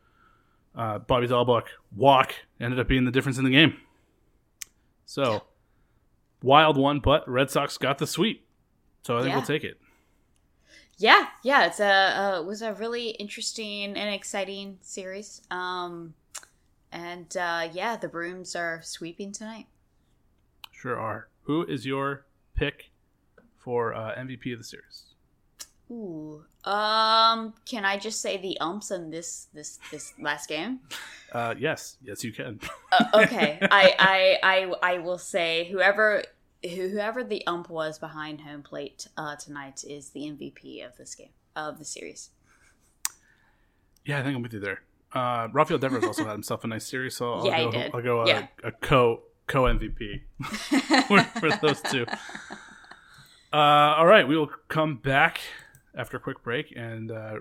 uh, 0.75 1.00
Bobby 1.00 1.25
Dalbec 1.28 1.64
walk 1.96 2.36
ended 2.60 2.80
up 2.80 2.88
being 2.88 3.06
the 3.06 3.12
difference 3.12 3.40
in 3.40 3.44
the 3.44 3.50
game. 3.50 3.75
So 5.08 5.46
wild 6.44 6.78
one, 6.78 7.00
but 7.00 7.28
Red 7.28 7.50
Sox 7.50 7.80
got 7.80 7.98
the 7.98 8.06
sweep. 8.06 8.46
So 9.02 9.18
I 9.18 9.22
think 9.22 9.30
Yeah. 9.32 9.38
we'll 9.38 9.46
take 9.48 9.64
it. 9.64 9.80
Yeah, 10.98 11.28
yeah, 11.44 11.66
it's 11.66 11.80
a 11.80 11.88
uh, 11.88 12.40
it 12.42 12.46
was 12.46 12.62
a 12.62 12.74
really 12.74 13.10
interesting 13.10 13.98
and 13.98 14.14
exciting 14.14 14.78
series. 14.82 15.42
Um, 15.50 16.14
and 16.92 17.36
uh, 17.36 17.68
yeah, 17.74 17.98
the 17.98 18.08
Brooms 18.08 18.56
are 18.56 18.80
sweeping 18.84 19.32
tonight. 19.32 19.66
Sure 20.72 21.00
are. 21.00 21.30
Who 21.46 21.66
is 21.66 21.86
your 21.88 22.25
pick 22.56 22.92
for 23.66 23.96
uh, 23.96 24.14
MVP 24.16 24.54
of 24.54 24.60
the 24.60 24.64
series? 24.64 25.02
Ooh, 25.92 26.44
um, 26.64 27.54
can 27.66 27.84
I 27.84 27.98
just 27.98 28.22
say 28.22 28.38
the 28.38 28.58
umps 28.60 28.92
in 28.92 29.10
this 29.12 29.48
this 29.54 29.80
this 29.92 30.14
last 30.22 30.48
game? 30.50 30.80
Uh, 31.32 31.54
yes, 31.60 31.98
yes, 32.04 32.24
you 32.24 32.32
can. 32.32 32.60
Uh, 32.92 33.22
okay, 33.26 33.58
I, 33.62 33.94
I 34.00 34.38
I 34.44 34.94
I 34.94 34.98
will 35.00 35.18
say 35.18 35.68
whoever 35.72 36.24
whoever 36.64 37.24
the 37.24 37.46
ump 37.46 37.70
was 37.70 38.00
behind 38.00 38.42
home 38.42 38.64
plate 38.64 39.08
uh, 39.18 39.36
tonight 39.36 39.84
is 39.88 40.10
the 40.12 40.22
MVP 40.22 40.86
of 40.86 40.96
this 40.98 41.14
game 41.16 41.34
of 41.56 41.78
the 41.78 41.86
series. 41.86 42.30
Yeah, 44.06 44.20
I 44.20 44.24
think 44.24 44.36
I'm 44.36 44.42
with 44.44 44.54
you 44.54 44.60
there. 44.60 44.82
Uh, 45.14 45.48
Rafael 45.54 45.80
Devers 45.80 46.04
also 46.04 46.26
had 46.26 46.34
himself 46.34 46.64
a 46.64 46.68
nice 46.68 46.86
series, 46.86 47.16
so 47.16 47.34
I'll 47.34 47.46
Yeah, 47.46 47.72
go. 47.72 47.90
I'll 47.94 48.02
go 48.04 48.22
uh, 48.22 48.28
Yeah. 48.28 48.48
a 48.64 48.72
co 48.72 49.22
co 49.48 49.64
MVP 49.64 50.22
for, 51.08 51.22
for 51.40 51.50
those 51.62 51.82
two. 51.82 52.06
Uh, 53.56 53.96
all 53.98 54.06
right, 54.06 54.28
we 54.28 54.36
will 54.36 54.50
come 54.68 54.98
back 54.98 55.40
after 55.98 56.18
a 56.18 56.20
quick 56.20 56.44
break 56.44 56.74
and 56.76 57.10
uh, 57.10 57.36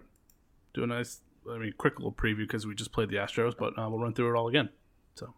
do 0.73 0.85
a 0.85 0.87
nice, 0.87 1.23
I 1.51 1.59
mean, 1.59 1.75
quick 1.77 1.99
little 1.99 2.13
preview 2.13 2.47
because 2.47 2.65
we 2.65 2.77
just 2.77 2.93
played 2.93 3.09
the 3.09 3.17
Astros, 3.17 3.59
but 3.59 3.77
uh, 3.77 3.91
we'll 3.91 3.99
run 3.99 4.15
through 4.15 4.33
it 4.33 4.39
all 4.39 4.47
again. 4.47 4.69
So, 5.17 5.35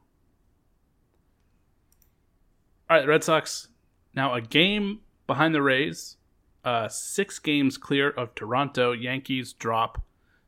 all 2.90 2.98
right, 2.98 3.08
Red 3.08 3.24
Sox 3.24 3.68
now 4.14 4.34
a 4.34 4.42
game 4.42 5.00
behind 5.26 5.54
the 5.54 5.62
Rays, 5.62 6.18
uh, 6.62 6.88
six 6.88 7.38
games 7.38 7.78
clear 7.78 8.10
of 8.10 8.34
Toronto. 8.34 8.92
Yankees 8.92 9.54
drop 9.54 10.02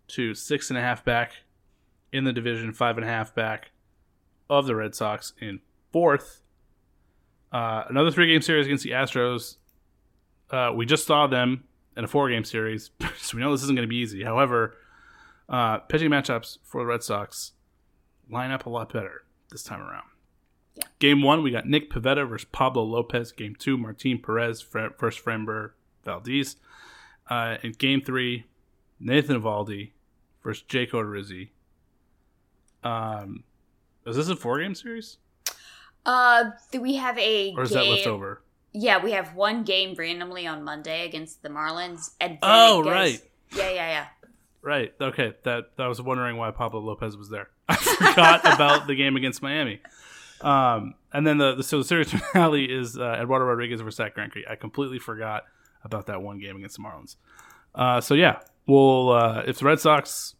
to 0.08 0.34
six 0.34 0.68
and 0.68 0.78
a 0.78 0.82
half 0.82 1.06
back 1.06 1.36
in 2.12 2.24
the 2.24 2.34
division, 2.34 2.74
five 2.74 2.98
and 2.98 3.06
a 3.06 3.08
half 3.08 3.34
back 3.34 3.70
of 4.50 4.66
the 4.66 4.76
Red 4.76 4.94
Sox 4.94 5.32
in 5.40 5.60
fourth. 5.90 6.42
Uh, 7.50 7.84
another 7.88 8.10
three 8.10 8.30
game 8.30 8.42
series 8.42 8.66
against 8.66 8.84
the 8.84 8.90
Astros. 8.90 9.56
Uh, 10.50 10.72
we 10.74 10.86
just 10.86 11.06
saw 11.06 11.26
them 11.26 11.64
in 11.96 12.04
a 12.04 12.08
four 12.08 12.28
game 12.30 12.44
series, 12.44 12.90
so 13.18 13.36
we 13.36 13.42
know 13.42 13.52
this 13.52 13.62
isn't 13.64 13.74
going 13.76 13.86
to 13.86 13.90
be 13.90 13.96
easy. 13.96 14.22
However, 14.24 14.76
uh, 15.48 15.78
pitching 15.78 16.10
matchups 16.10 16.58
for 16.62 16.80
the 16.82 16.86
Red 16.86 17.02
Sox 17.02 17.52
line 18.30 18.50
up 18.50 18.66
a 18.66 18.70
lot 18.70 18.92
better 18.92 19.22
this 19.50 19.62
time 19.62 19.80
around. 19.80 20.04
Yeah. 20.74 20.84
Game 21.00 21.22
one, 21.22 21.42
we 21.42 21.50
got 21.50 21.66
Nick 21.66 21.90
Pivetta 21.90 22.28
versus 22.28 22.46
Pablo 22.52 22.82
Lopez. 22.84 23.32
Game 23.32 23.56
two, 23.58 23.76
Martin 23.76 24.18
Perez 24.18 24.60
Fre- 24.60 24.88
versus 24.98 25.22
Framber 25.22 25.70
Valdez. 26.04 26.56
Uh, 27.28 27.56
in 27.62 27.72
game 27.72 28.00
three, 28.00 28.44
Nathan 29.00 29.40
Eovaldi 29.40 29.90
versus 30.42 30.62
Jake 30.68 30.92
Odorizzi. 30.92 31.48
Um, 32.84 33.44
is 34.06 34.16
this 34.16 34.28
a 34.28 34.36
four 34.36 34.60
game 34.60 34.74
series 34.74 35.18
Uh, 36.06 36.50
do 36.70 36.80
we 36.80 36.94
have 36.94 37.18
a 37.18 37.52
or 37.56 37.62
is 37.64 37.70
game? 37.70 37.78
that 37.80 37.90
left 37.90 38.06
over? 38.06 38.40
Yeah, 38.72 39.02
we 39.02 39.12
have 39.12 39.34
one 39.34 39.64
game 39.64 39.94
randomly 39.96 40.46
on 40.46 40.62
Monday 40.62 41.06
against 41.06 41.42
the 41.42 41.48
Marlins. 41.48 42.10
And 42.20 42.38
Oh, 42.42 42.82
goes- 42.82 42.92
right. 42.92 43.22
Yeah, 43.54 43.70
yeah, 43.70 43.88
yeah. 43.90 44.06
Right. 44.60 44.92
Okay. 45.00 45.34
That 45.44 45.70
I 45.78 45.86
was 45.88 46.02
wondering 46.02 46.36
why 46.36 46.50
Pablo 46.50 46.80
Lopez 46.80 47.16
was 47.16 47.30
there. 47.30 47.48
I 47.68 47.76
forgot 47.76 48.40
about 48.54 48.86
the 48.86 48.94
game 48.94 49.16
against 49.16 49.40
Miami. 49.42 49.80
Um, 50.40 50.94
and 51.12 51.26
then 51.26 51.38
the, 51.38 51.54
the 51.56 51.62
so 51.62 51.78
the 51.78 51.84
series 51.84 52.10
finale 52.32 52.64
is 52.64 52.98
uh, 52.98 53.18
Eduardo 53.20 53.44
Rodriguez 53.46 53.80
versus 53.80 53.96
Zach 53.96 54.14
Greinke. 54.16 54.42
I 54.48 54.56
completely 54.56 54.98
forgot 54.98 55.44
about 55.84 56.06
that 56.06 56.22
one 56.22 56.38
game 56.38 56.56
against 56.56 56.76
the 56.76 56.82
Marlins. 56.82 57.16
Uh, 57.74 58.00
so 58.00 58.14
yeah, 58.14 58.40
well, 58.66 59.10
uh, 59.10 59.42
if 59.46 59.58
the 59.58 59.64
Red 59.64 59.80
Sox 59.80 60.34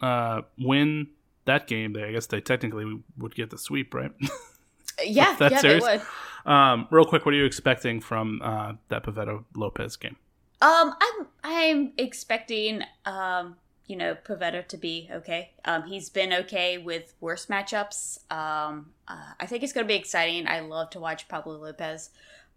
uh, 0.00 0.42
win 0.58 1.08
that 1.46 1.66
game, 1.66 1.92
they 1.94 2.04
I 2.04 2.12
guess 2.12 2.26
they 2.26 2.40
technically 2.40 3.02
would 3.18 3.34
get 3.34 3.50
the 3.50 3.58
sweep, 3.58 3.92
right? 3.94 4.12
Yeah, 5.04 5.36
That 5.38 5.52
yeah, 5.52 5.58
series? 5.60 5.84
they 5.84 5.98
would. 5.98 6.50
um, 6.52 6.88
real 6.90 7.04
quick, 7.04 7.24
what 7.26 7.34
are 7.34 7.36
you 7.36 7.44
expecting 7.44 8.00
from 8.00 8.40
uh, 8.42 8.74
that 8.88 9.04
Pivetta 9.04 9.44
Lopez 9.54 9.96
game? 9.96 10.16
Um, 10.62 10.94
I'm 11.00 11.26
I'm 11.44 11.92
expecting 11.98 12.82
um, 13.04 13.56
you 13.86 13.94
know, 13.96 14.16
Pivetta 14.26 14.66
to 14.68 14.76
be 14.76 15.08
okay. 15.12 15.52
Um, 15.64 15.84
he's 15.84 16.08
been 16.08 16.32
okay 16.32 16.78
with 16.78 17.14
worse 17.20 17.46
matchups. 17.46 18.18
Um, 18.32 18.90
uh, 19.06 19.32
I 19.38 19.46
think 19.46 19.62
it's 19.62 19.72
going 19.72 19.86
to 19.86 19.88
be 19.88 19.98
exciting. 19.98 20.48
I 20.48 20.60
love 20.60 20.90
to 20.90 21.00
watch 21.00 21.28
Pablo 21.28 21.56
Lopez, 21.58 22.10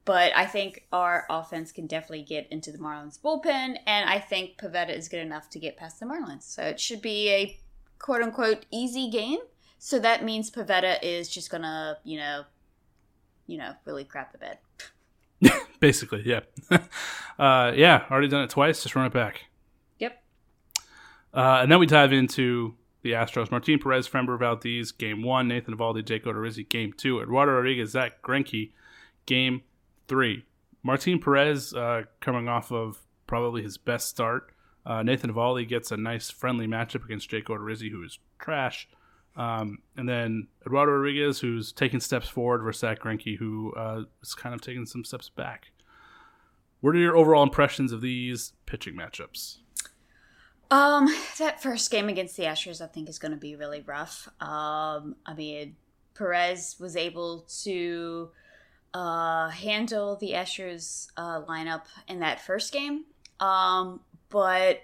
but 0.05 0.31
I 0.35 0.45
think 0.45 0.85
our 0.91 1.25
offense 1.29 1.71
can 1.71 1.85
definitely 1.87 2.23
get 2.23 2.47
into 2.49 2.71
the 2.71 2.79
Marlins 2.79 3.19
bullpen, 3.19 3.77
and 3.85 4.09
I 4.09 4.17
think 4.19 4.57
Pivetta 4.57 4.97
is 4.97 5.07
good 5.09 5.19
enough 5.19 5.49
to 5.51 5.59
get 5.59 5.77
past 5.77 5.99
the 5.99 6.05
Marlins. 6.07 6.43
So 6.43 6.63
it 6.63 6.79
should 6.79 7.01
be 7.01 7.29
a 7.29 7.59
quote 7.99 8.21
unquote 8.23 8.65
easy 8.71 9.09
game. 9.09 9.39
So 9.79 9.97
that 9.99 10.23
means 10.23 10.51
Pivetta 10.51 10.97
is 11.01 11.29
just 11.29 11.49
gonna, 11.49 11.97
you 12.03 12.19
know, 12.19 12.43
you 13.47 13.57
know, 13.57 13.73
really 13.85 14.03
crap 14.03 14.33
the 14.33 14.37
bed. 14.37 14.59
Basically, 15.79 16.21
yeah. 16.25 16.41
uh, 17.39 17.71
yeah, 17.73 18.03
already 18.11 18.27
done 18.27 18.43
it 18.43 18.49
twice. 18.49 18.83
Just 18.83 18.95
run 18.95 19.05
it 19.05 19.13
back. 19.13 19.45
Yep. 19.99 20.21
Uh, 21.33 21.59
and 21.61 21.71
then 21.71 21.79
we 21.79 21.85
dive 21.85 22.11
into 22.11 22.75
the 23.03 23.11
Astros. 23.11 23.51
Martin 23.51 23.79
Perez, 23.79 24.07
Framber 24.07 24.37
Valdez, 24.37 24.91
game 24.91 25.23
one. 25.23 25.47
Nathan 25.47 25.75
Eovaldi, 25.75 26.05
Jake 26.05 26.25
Odorizzi, 26.25 26.67
game 26.67 26.91
two. 26.91 27.21
Eduardo 27.21 27.53
Rodriguez, 27.53 27.91
Zach 27.91 28.21
Greinke, 28.21 28.73
game 29.25 29.61
three. 30.09 30.45
Martin 30.83 31.19
Perez 31.19 31.73
uh, 31.73 32.03
coming 32.19 32.49
off 32.49 32.71
of 32.71 32.99
probably 33.27 33.63
his 33.63 33.77
best 33.77 34.09
start 34.09 34.51
Uh, 34.85 35.03
Nathan 35.03 35.31
Eovaldi 35.31 35.67
gets 35.67 35.91
a 35.91 35.97
nice 35.97 36.29
friendly 36.29 36.67
matchup 36.67 37.05
against 37.05 37.29
Jake 37.29 37.45
Odorizzi, 37.45 37.91
who 37.91 38.03
is 38.03 38.19
trash. 38.39 38.89
Um, 39.35 39.79
and 39.95 40.07
then 40.07 40.47
Eduardo 40.65 40.91
Rodriguez, 40.93 41.39
who's 41.39 41.71
taking 41.71 41.99
steps 41.99 42.27
forward 42.27 42.61
versus 42.61 42.81
Zach 42.81 42.99
Greinke, 42.99 43.37
who 43.37 43.73
uh, 43.73 44.03
is 44.21 44.33
kind 44.33 44.53
of 44.53 44.61
taking 44.61 44.85
some 44.85 45.05
steps 45.05 45.29
back. 45.29 45.71
What 46.81 46.95
are 46.95 46.99
your 46.99 47.15
overall 47.15 47.43
impressions 47.43 47.91
of 47.91 48.01
these 48.01 48.53
pitching 48.65 48.95
matchups? 48.95 49.57
Um, 50.71 51.07
that 51.39 51.61
first 51.61 51.89
game 51.89 52.09
against 52.09 52.37
the 52.37 52.43
Astros, 52.43 52.81
I 52.81 52.87
think, 52.87 53.09
is 53.09 53.17
going 53.17 53.31
to 53.31 53.37
be 53.37 53.55
really 53.55 53.81
rough. 53.81 54.27
Um, 54.39 55.15
I 55.25 55.33
mean, 55.35 55.75
Perez 56.15 56.75
was 56.79 56.95
able 56.95 57.47
to 57.63 58.29
uh, 58.93 59.49
handle 59.49 60.15
the 60.17 60.33
Astros 60.33 61.07
uh, 61.17 61.41
lineup 61.41 61.83
in 62.07 62.19
that 62.19 62.41
first 62.41 62.71
game, 62.71 63.05
um, 63.39 64.01
but 64.29 64.81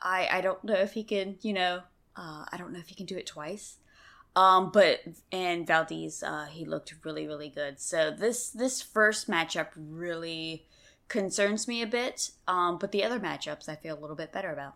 I 0.00 0.28
I 0.30 0.40
don't 0.40 0.62
know 0.64 0.74
if 0.74 0.92
he 0.92 1.04
can, 1.04 1.36
you 1.42 1.52
know, 1.52 1.82
uh, 2.16 2.44
I 2.50 2.56
don't 2.56 2.72
know 2.72 2.78
if 2.78 2.88
he 2.88 2.94
can 2.94 3.06
do 3.06 3.16
it 3.16 3.26
twice. 3.26 3.76
Um, 4.36 4.70
but 4.72 5.00
and 5.30 5.66
Valdez, 5.66 6.22
uh, 6.22 6.46
he 6.50 6.64
looked 6.64 6.94
really 7.04 7.26
really 7.26 7.48
good. 7.48 7.80
So 7.80 8.10
this 8.10 8.50
this 8.50 8.82
first 8.82 9.28
matchup 9.28 9.68
really 9.76 10.66
concerns 11.08 11.68
me 11.68 11.82
a 11.82 11.86
bit. 11.86 12.30
Um, 12.48 12.78
but 12.78 12.92
the 12.92 13.04
other 13.04 13.20
matchups 13.20 13.68
I 13.68 13.76
feel 13.76 13.98
a 13.98 14.00
little 14.00 14.16
bit 14.16 14.32
better 14.32 14.50
about. 14.50 14.74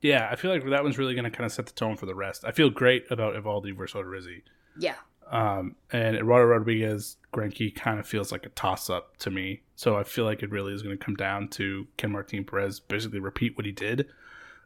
Yeah, 0.00 0.28
I 0.30 0.36
feel 0.36 0.50
like 0.50 0.68
that 0.68 0.82
one's 0.82 0.98
really 0.98 1.14
going 1.14 1.24
to 1.24 1.30
kind 1.30 1.46
of 1.46 1.52
set 1.52 1.66
the 1.66 1.72
tone 1.72 1.96
for 1.96 2.06
the 2.06 2.14
rest. 2.14 2.44
I 2.44 2.50
feel 2.50 2.70
great 2.70 3.04
about 3.10 3.34
Eovaldi 3.34 3.76
versus 3.76 3.94
Odorizzi. 3.94 4.42
Yeah. 4.76 4.96
Um, 5.30 5.76
and 5.92 6.16
Eduardo 6.16 6.46
Rodriguez, 6.46 7.16
Greinke 7.32 7.74
kind 7.74 8.00
of 8.00 8.06
feels 8.06 8.32
like 8.32 8.44
a 8.44 8.50
toss 8.50 8.90
up 8.90 9.16
to 9.18 9.30
me. 9.30 9.62
So 9.76 9.96
I 9.96 10.02
feel 10.02 10.24
like 10.24 10.42
it 10.42 10.50
really 10.50 10.74
is 10.74 10.82
going 10.82 10.98
to 10.98 11.02
come 11.02 11.14
down 11.14 11.48
to 11.50 11.86
can 11.96 12.10
Martin 12.10 12.44
Perez 12.44 12.80
basically 12.80 13.20
repeat 13.20 13.56
what 13.56 13.64
he 13.64 13.72
did, 13.72 14.08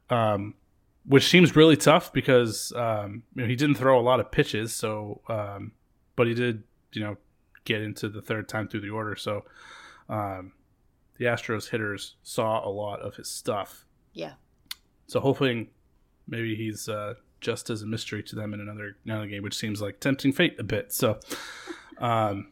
um, 0.09 0.55
which 1.07 1.29
seems 1.29 1.55
really 1.55 1.77
tough 1.77 2.13
because 2.13 2.73
um, 2.75 3.23
you 3.35 3.43
know 3.43 3.49
he 3.49 3.57
didn't 3.57 3.77
throw 3.77 3.99
a 3.99 4.03
lot 4.03 4.21
of 4.21 4.31
pitches. 4.31 4.75
So, 4.75 5.21
um, 5.29 5.73
but 6.17 6.27
he 6.27 6.35
did, 6.35 6.65
you 6.93 7.03
know, 7.03 7.17
get 7.65 7.81
into 7.81 8.09
the 8.09 8.23
third 8.23 8.49
time 8.49 8.69
through 8.69 8.81
the 8.81 8.91
order. 8.91 9.15
So 9.17 9.45
um, 10.09 10.53
the 11.19 11.27
Astros 11.27 11.71
hitters 11.71 12.17
saw 12.23 12.67
a 12.67 12.71
lot 12.71 13.01
of 13.01 13.17
his 13.17 13.29
stuff. 13.29 13.85
Yeah. 14.13 14.33
So 15.07 15.21
hoping 15.21 15.69
maybe 16.27 16.57
he's 16.57 16.89
uh, 16.89 17.15
just 17.41 17.71
as 17.71 17.83
a 17.83 17.87
mystery 17.87 18.23
to 18.25 18.37
them 18.37 18.53
in 18.55 18.61
another 18.61 18.97
another 19.05 19.27
game, 19.27 19.43
which 19.43 19.57
seems 19.57 19.81
like 19.81 20.01
tempting 20.01 20.33
fate 20.33 20.59
a 20.59 20.65
bit. 20.65 20.93
So, 20.93 21.21
um, 21.99 22.49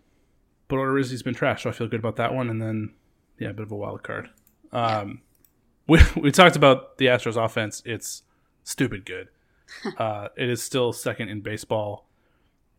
but 0.69 0.77
Odorizzi's 0.77 1.23
been 1.23 1.35
trashed, 1.35 1.61
so 1.63 1.71
I 1.71 1.73
feel 1.73 1.89
good 1.89 2.01
about 2.01 2.17
that 2.17 2.35
one. 2.35 2.51
And 2.51 2.63
then, 2.63 2.95
yeah, 3.39 3.49
a 3.49 3.53
bit 3.53 3.65
of 3.65 3.73
a 3.73 3.77
wild 3.77 4.03
card. 4.03 4.31
Um, 4.73 5.23
we 5.89 6.01
we 6.17 6.31
talked 6.31 6.55
about 6.55 6.99
the 6.99 7.07
Astros 7.07 7.43
offense. 7.43 7.83
It's 7.85 8.23
stupid 8.65 9.07
good. 9.07 9.29
uh, 9.99 10.29
it 10.37 10.49
is 10.49 10.63
still 10.63 10.93
second 10.93 11.29
in 11.29 11.41
baseball. 11.41 12.07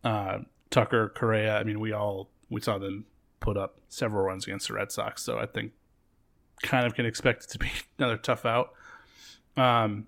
Uh, 0.03 0.39
Tucker 0.69 1.13
Correa. 1.15 1.57
I 1.57 1.63
mean, 1.63 1.79
we 1.79 1.93
all 1.93 2.29
we 2.49 2.61
saw 2.61 2.77
them 2.77 3.05
put 3.39 3.57
up 3.57 3.79
several 3.87 4.23
runs 4.25 4.45
against 4.45 4.67
the 4.67 4.73
Red 4.73 4.91
Sox, 4.91 5.23
so 5.23 5.39
I 5.39 5.45
think 5.45 5.71
kind 6.61 6.85
of 6.85 6.95
can 6.95 7.05
expect 7.05 7.45
it 7.45 7.49
to 7.51 7.59
be 7.59 7.71
another 7.97 8.17
tough 8.17 8.45
out. 8.45 8.73
Um, 9.55 10.07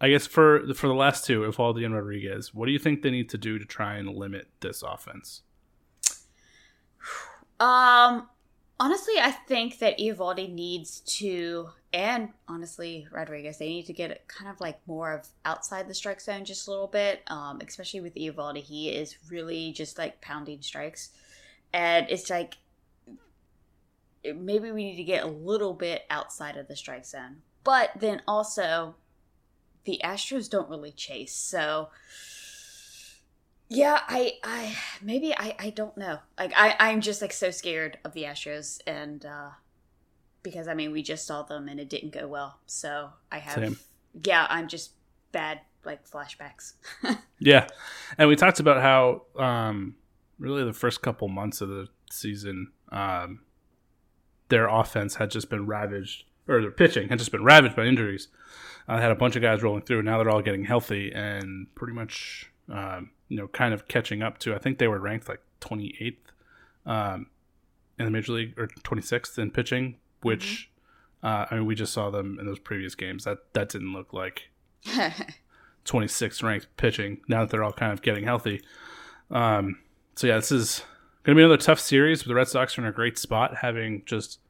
I 0.00 0.10
guess 0.10 0.26
for 0.26 0.72
for 0.74 0.86
the 0.86 0.94
last 0.94 1.24
two, 1.24 1.40
Eovaldi 1.40 1.84
and 1.84 1.94
Rodriguez, 1.94 2.54
what 2.54 2.66
do 2.66 2.72
you 2.72 2.78
think 2.78 3.02
they 3.02 3.10
need 3.10 3.28
to 3.30 3.38
do 3.38 3.58
to 3.58 3.64
try 3.64 3.96
and 3.96 4.08
limit 4.08 4.48
this 4.60 4.82
offense? 4.82 5.42
Um, 7.60 8.28
honestly, 8.78 9.14
I 9.20 9.32
think 9.32 9.80
that 9.80 9.98
Eovaldi 9.98 10.48
needs 10.48 11.00
to, 11.00 11.70
and 11.92 12.30
honestly, 12.46 13.08
Rodriguez, 13.10 13.58
they 13.58 13.68
need 13.68 13.86
to 13.86 13.92
get 13.92 14.28
kind 14.28 14.50
of 14.50 14.60
like 14.60 14.78
more 14.86 15.12
of 15.14 15.28
outside 15.44 15.88
the 15.88 15.94
strike 15.94 16.20
zone 16.20 16.44
just 16.44 16.66
a 16.66 16.70
little 16.70 16.86
bit. 16.86 17.22
Um, 17.28 17.60
especially 17.66 18.00
with 18.00 18.14
Eovaldi, 18.14 18.62
he 18.62 18.90
is 18.90 19.16
really 19.30 19.72
just 19.72 19.96
like 19.96 20.20
pounding 20.20 20.60
strikes, 20.60 21.10
and 21.72 22.06
it's 22.10 22.28
like 22.28 22.58
maybe 24.22 24.70
we 24.70 24.84
need 24.84 24.96
to 24.96 25.04
get 25.04 25.24
a 25.24 25.28
little 25.28 25.72
bit 25.72 26.02
outside 26.10 26.56
of 26.56 26.68
the 26.68 26.76
strike 26.76 27.06
zone. 27.06 27.36
But 27.64 27.90
then 27.98 28.20
also, 28.28 28.96
the 29.84 30.00
Astros 30.04 30.50
don't 30.50 30.68
really 30.68 30.92
chase, 30.92 31.34
so 31.34 31.88
yeah, 33.70 34.00
I, 34.06 34.34
I 34.44 34.76
maybe 35.02 35.34
I, 35.34 35.54
I 35.58 35.70
don't 35.70 35.96
know. 35.96 36.18
Like 36.38 36.52
I, 36.54 36.76
I'm 36.78 37.00
just 37.00 37.22
like 37.22 37.32
so 37.32 37.50
scared 37.50 37.98
of 38.04 38.12
the 38.12 38.24
Astros, 38.24 38.80
and 38.86 39.24
uh 39.24 39.50
because 40.42 40.68
I 40.68 40.74
mean 40.74 40.92
we 40.92 41.02
just 41.02 41.26
saw 41.26 41.42
them 41.42 41.68
and 41.68 41.78
it 41.80 41.88
didn't 41.88 42.12
go 42.12 42.26
well, 42.26 42.58
so 42.66 43.10
I 43.30 43.38
have 43.38 43.54
Same. 43.54 43.78
yeah, 44.24 44.46
I'm 44.48 44.68
just 44.68 44.92
bad 45.32 45.60
like 45.84 46.08
flashbacks. 46.08 46.74
Yeah, 47.40 47.68
and 48.18 48.28
we 48.28 48.34
talked 48.34 48.58
about 48.58 48.82
how 48.82 49.22
um, 49.40 49.94
really 50.40 50.64
the 50.64 50.72
first 50.72 51.02
couple 51.02 51.28
months 51.28 51.60
of 51.60 51.68
the 51.68 51.86
season, 52.10 52.72
um, 52.90 53.42
their 54.48 54.66
offense 54.66 55.14
had 55.14 55.30
just 55.30 55.48
been 55.48 55.64
ravaged, 55.66 56.24
or 56.48 56.60
their 56.60 56.72
pitching 56.72 57.08
had 57.08 57.18
just 57.20 57.30
been 57.30 57.44
ravaged 57.44 57.76
by 57.76 57.84
injuries. 57.84 58.26
I 58.88 58.96
uh, 58.96 59.00
had 59.00 59.10
a 59.12 59.14
bunch 59.14 59.36
of 59.36 59.42
guys 59.42 59.62
rolling 59.62 59.82
through. 59.82 59.98
and 59.98 60.06
Now 60.06 60.18
they're 60.18 60.30
all 60.30 60.42
getting 60.42 60.64
healthy 60.64 61.12
and 61.12 61.72
pretty 61.74 61.92
much, 61.92 62.50
um, 62.72 63.10
you 63.28 63.36
know, 63.36 63.46
kind 63.46 63.72
of 63.72 63.86
catching 63.86 64.22
up 64.22 64.38
to. 64.38 64.54
I 64.54 64.58
think 64.58 64.78
they 64.78 64.88
were 64.88 64.98
ranked 64.98 65.28
like 65.28 65.42
28th 65.60 66.16
um, 66.86 67.26
in 67.98 68.06
the 68.06 68.10
major 68.10 68.32
league 68.32 68.58
or 68.58 68.66
26th 68.66 69.38
in 69.38 69.50
pitching, 69.50 69.96
which 70.22 70.70
uh, 71.22 71.46
I 71.50 71.56
mean 71.56 71.66
we 71.66 71.74
just 71.74 71.92
saw 71.92 72.10
them 72.10 72.38
in 72.38 72.46
those 72.46 72.58
previous 72.58 72.94
games. 72.94 73.24
That 73.24 73.38
that 73.52 73.68
didn't 73.68 73.92
look 73.92 74.12
like 74.12 74.50
26th 75.84 76.42
ranked 76.42 76.68
pitching 76.76 77.20
now 77.28 77.40
that 77.40 77.50
they're 77.50 77.64
all 77.64 77.72
kind 77.72 77.92
of 77.92 78.02
getting 78.02 78.24
healthy. 78.24 78.62
Um, 79.30 79.78
so 80.14 80.26
yeah, 80.26 80.36
this 80.36 80.52
is 80.52 80.82
going 81.22 81.36
to 81.36 81.40
be 81.40 81.44
another 81.44 81.60
tough 81.60 81.80
series. 81.80 82.22
But 82.22 82.28
the 82.28 82.34
Red 82.34 82.48
Sox 82.48 82.78
are 82.78 82.82
in 82.82 82.88
a 82.88 82.92
great 82.92 83.18
spot, 83.18 83.56
having 83.62 84.02
just 84.06 84.40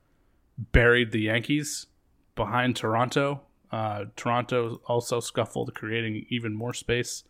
buried 0.57 1.13
the 1.13 1.21
Yankees 1.21 1.87
behind 2.35 2.77
Toronto. 2.77 3.43
Uh, 3.71 4.07
Toronto 4.17 4.81
also 4.87 5.21
scuffled, 5.21 5.75
creating 5.75 6.27
even 6.31 6.55
more 6.55 6.73
space, 6.73 7.25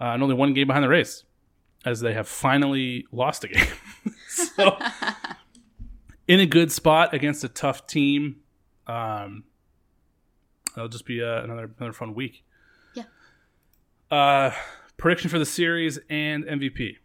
uh, 0.00 0.06
and 0.06 0.22
only 0.22 0.34
one 0.34 0.54
game 0.54 0.68
behind 0.68 0.84
the 0.84 0.88
Rays, 0.88 1.24
as 1.84 2.00
they 2.00 2.14
have 2.14 2.28
finally 2.28 3.04
lost 3.10 3.44
a 3.44 3.48
game. 3.48 3.66
so, 4.28 4.78
in 6.32 6.40
a 6.40 6.46
good 6.46 6.72
spot 6.72 7.12
against 7.12 7.44
a 7.44 7.48
tough 7.48 7.86
team. 7.86 8.36
Um, 8.86 9.44
it'll 10.74 10.88
just 10.88 11.04
be 11.04 11.22
uh, 11.22 11.42
another 11.42 11.70
another 11.78 11.92
fun 11.92 12.14
week. 12.14 12.42
Yeah. 12.94 13.04
Uh, 14.10 14.52
prediction 14.96 15.28
for 15.28 15.38
the 15.38 15.44
series 15.44 15.98
and 16.08 16.44
MVP. 16.44 16.96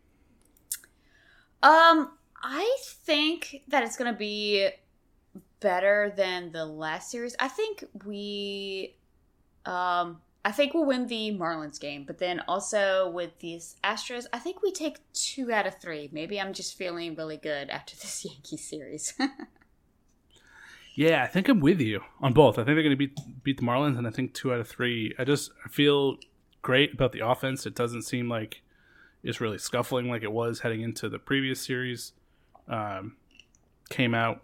Um, 1.61 2.13
I 2.41 2.77
think 3.03 3.63
that 3.67 3.83
it's 3.83 3.97
gonna 3.97 4.13
be 4.13 4.69
better 5.59 6.13
than 6.15 6.53
the 6.53 6.65
last 6.65 7.11
series. 7.11 7.35
I 7.37 7.49
think 7.49 7.83
we, 8.05 8.95
um, 9.65 10.21
I 10.47 10.51
think 10.53 10.73
we'll 10.73 10.85
win 10.85 11.07
the 11.07 11.37
Marlins 11.37 11.77
game, 11.77 12.05
but 12.07 12.19
then 12.19 12.41
also 12.47 13.09
with 13.09 13.37
these 13.39 13.75
Astros, 13.83 14.27
I 14.31 14.39
think 14.39 14.61
we 14.63 14.71
take 14.71 14.99
two 15.11 15.51
out 15.51 15.67
of 15.67 15.75
three. 15.81 16.07
Maybe 16.13 16.39
I'm 16.39 16.53
just 16.53 16.77
feeling 16.77 17.15
really 17.15 17.35
good 17.35 17.69
after 17.69 17.95
this 18.01 18.25
Yankee 18.25 18.55
series. 18.55 19.13
Yeah, 20.95 21.21
I 21.21 21.27
think 21.27 21.49
I'm 21.49 21.59
with 21.59 21.81
you 21.81 22.01
on 22.21 22.31
both. 22.31 22.55
I 22.55 22.63
think 22.63 22.75
they're 22.75 22.81
going 22.81 22.89
to 22.89 22.95
beat 22.95 23.19
beat 23.43 23.57
the 23.57 23.63
Marlins, 23.63 23.99
and 23.99 24.07
I 24.07 24.09
think 24.09 24.33
two 24.33 24.51
out 24.51 24.59
of 24.59 24.67
three. 24.67 25.13
I 25.19 25.25
just 25.25 25.51
feel 25.69 26.17
great 26.63 26.93
about 26.93 27.11
the 27.11 27.19
offense. 27.19 27.67
It 27.67 27.75
doesn't 27.75 28.01
seem 28.01 28.29
like 28.29 28.63
it's 29.23 29.39
really 29.39 29.59
scuffling 29.59 30.09
like 30.09 30.23
it 30.23 30.31
was 30.31 30.61
heading 30.61 30.81
into 30.81 31.07
the 31.07 31.19
previous 31.19 31.61
series. 31.61 32.13
Um, 32.67 33.17
came 33.89 34.15
out 34.15 34.41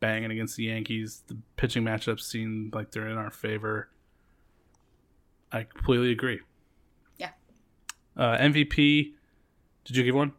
banging 0.00 0.30
against 0.30 0.56
the 0.56 0.64
Yankees. 0.64 1.24
The 1.26 1.36
pitching 1.56 1.82
matchups 1.82 2.20
seem 2.20 2.70
like 2.72 2.92
they're 2.92 3.08
in 3.08 3.18
our 3.18 3.30
favor. 3.30 3.90
I 5.52 5.64
completely 5.64 6.12
agree. 6.12 6.40
Yeah. 7.18 7.30
Uh, 8.16 8.36
MVP. 8.38 9.12
Did 9.84 9.96
you 9.96 10.04
give 10.04 10.14
one? 10.14 10.32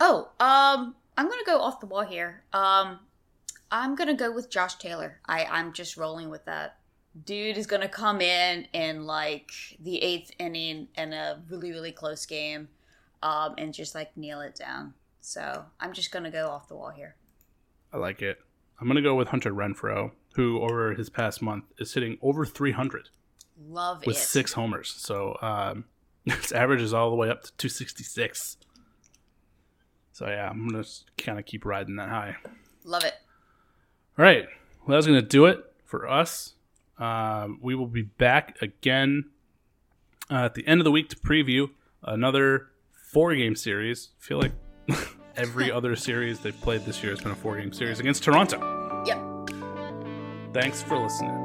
oh, 0.00 0.28
um, 0.38 0.94
I'm 1.16 1.28
gonna 1.28 1.44
go 1.46 1.58
off 1.60 1.80
the 1.80 1.86
wall 1.86 2.02
here. 2.02 2.42
Um, 2.52 2.98
I'm 3.70 3.94
gonna 3.94 4.14
go 4.14 4.30
with 4.32 4.50
Josh 4.50 4.76
Taylor. 4.76 5.20
I 5.26 5.44
I'm 5.44 5.72
just 5.72 5.96
rolling 5.96 6.30
with 6.30 6.44
that. 6.44 6.78
Dude 7.24 7.56
is 7.56 7.66
gonna 7.66 7.88
come 7.88 8.20
in 8.20 8.66
in 8.72 9.06
like 9.06 9.52
the 9.80 10.02
eighth 10.02 10.32
inning 10.38 10.88
in 10.96 11.12
a 11.12 11.42
really 11.48 11.70
really 11.70 11.92
close 11.92 12.26
game, 12.26 12.68
um, 13.22 13.54
and 13.56 13.72
just 13.72 13.94
like 13.94 14.16
nail 14.16 14.40
it 14.40 14.54
down. 14.54 14.94
So 15.20 15.64
I'm 15.80 15.92
just 15.92 16.10
gonna 16.10 16.30
go 16.30 16.48
off 16.48 16.68
the 16.68 16.74
wall 16.74 16.90
here. 16.90 17.16
I 17.92 17.96
like 17.98 18.20
it. 18.20 18.38
I'm 18.80 18.88
going 18.88 18.96
to 18.96 19.02
go 19.02 19.14
with 19.14 19.28
Hunter 19.28 19.52
Renfroe, 19.52 20.10
who 20.34 20.60
over 20.60 20.94
his 20.94 21.08
past 21.08 21.40
month 21.40 21.64
is 21.78 21.94
hitting 21.94 22.18
over 22.20 22.44
300 22.44 23.08
Love 23.68 24.04
with 24.06 24.16
it. 24.16 24.20
six 24.20 24.52
homers. 24.52 24.94
So 24.96 25.36
um, 25.40 25.84
his 26.24 26.52
average 26.52 26.82
is 26.82 26.92
all 26.92 27.10
the 27.10 27.16
way 27.16 27.30
up 27.30 27.42
to 27.42 27.52
266. 27.56 28.56
So 30.12 30.28
yeah, 30.28 30.48
I'm 30.48 30.68
going 30.68 30.82
to 30.82 30.90
kind 31.18 31.38
of 31.38 31.44
keep 31.44 31.64
riding 31.64 31.96
that 31.96 32.08
high. 32.08 32.36
Love 32.84 33.04
it. 33.04 33.14
All 34.18 34.24
right. 34.24 34.46
Well, 34.86 34.96
that's 34.96 35.06
going 35.06 35.20
to 35.20 35.26
do 35.26 35.46
it 35.46 35.64
for 35.84 36.08
us. 36.08 36.52
Um, 36.98 37.58
we 37.60 37.74
will 37.74 37.88
be 37.88 38.02
back 38.02 38.56
again 38.62 39.24
uh, 40.30 40.44
at 40.44 40.54
the 40.54 40.66
end 40.66 40.80
of 40.80 40.84
the 40.84 40.92
week 40.92 41.08
to 41.08 41.16
preview 41.16 41.70
another 42.02 42.68
four 43.12 43.34
game 43.34 43.56
series. 43.56 44.10
I 44.20 44.24
feel 44.24 44.38
like 44.38 44.52
every 45.36 45.72
other 45.72 45.96
series 45.96 46.38
they've 46.40 46.60
played 46.60 46.84
this 46.84 47.02
year 47.02 47.10
has 47.12 47.20
been 47.20 47.32
a 47.32 47.36
four 47.36 47.56
game 47.58 47.72
series 47.72 47.98
against 47.98 48.22
Toronto. 48.22 49.04
Yep. 49.06 50.52
Thanks 50.54 50.82
for 50.82 50.96
listening. 50.98 51.43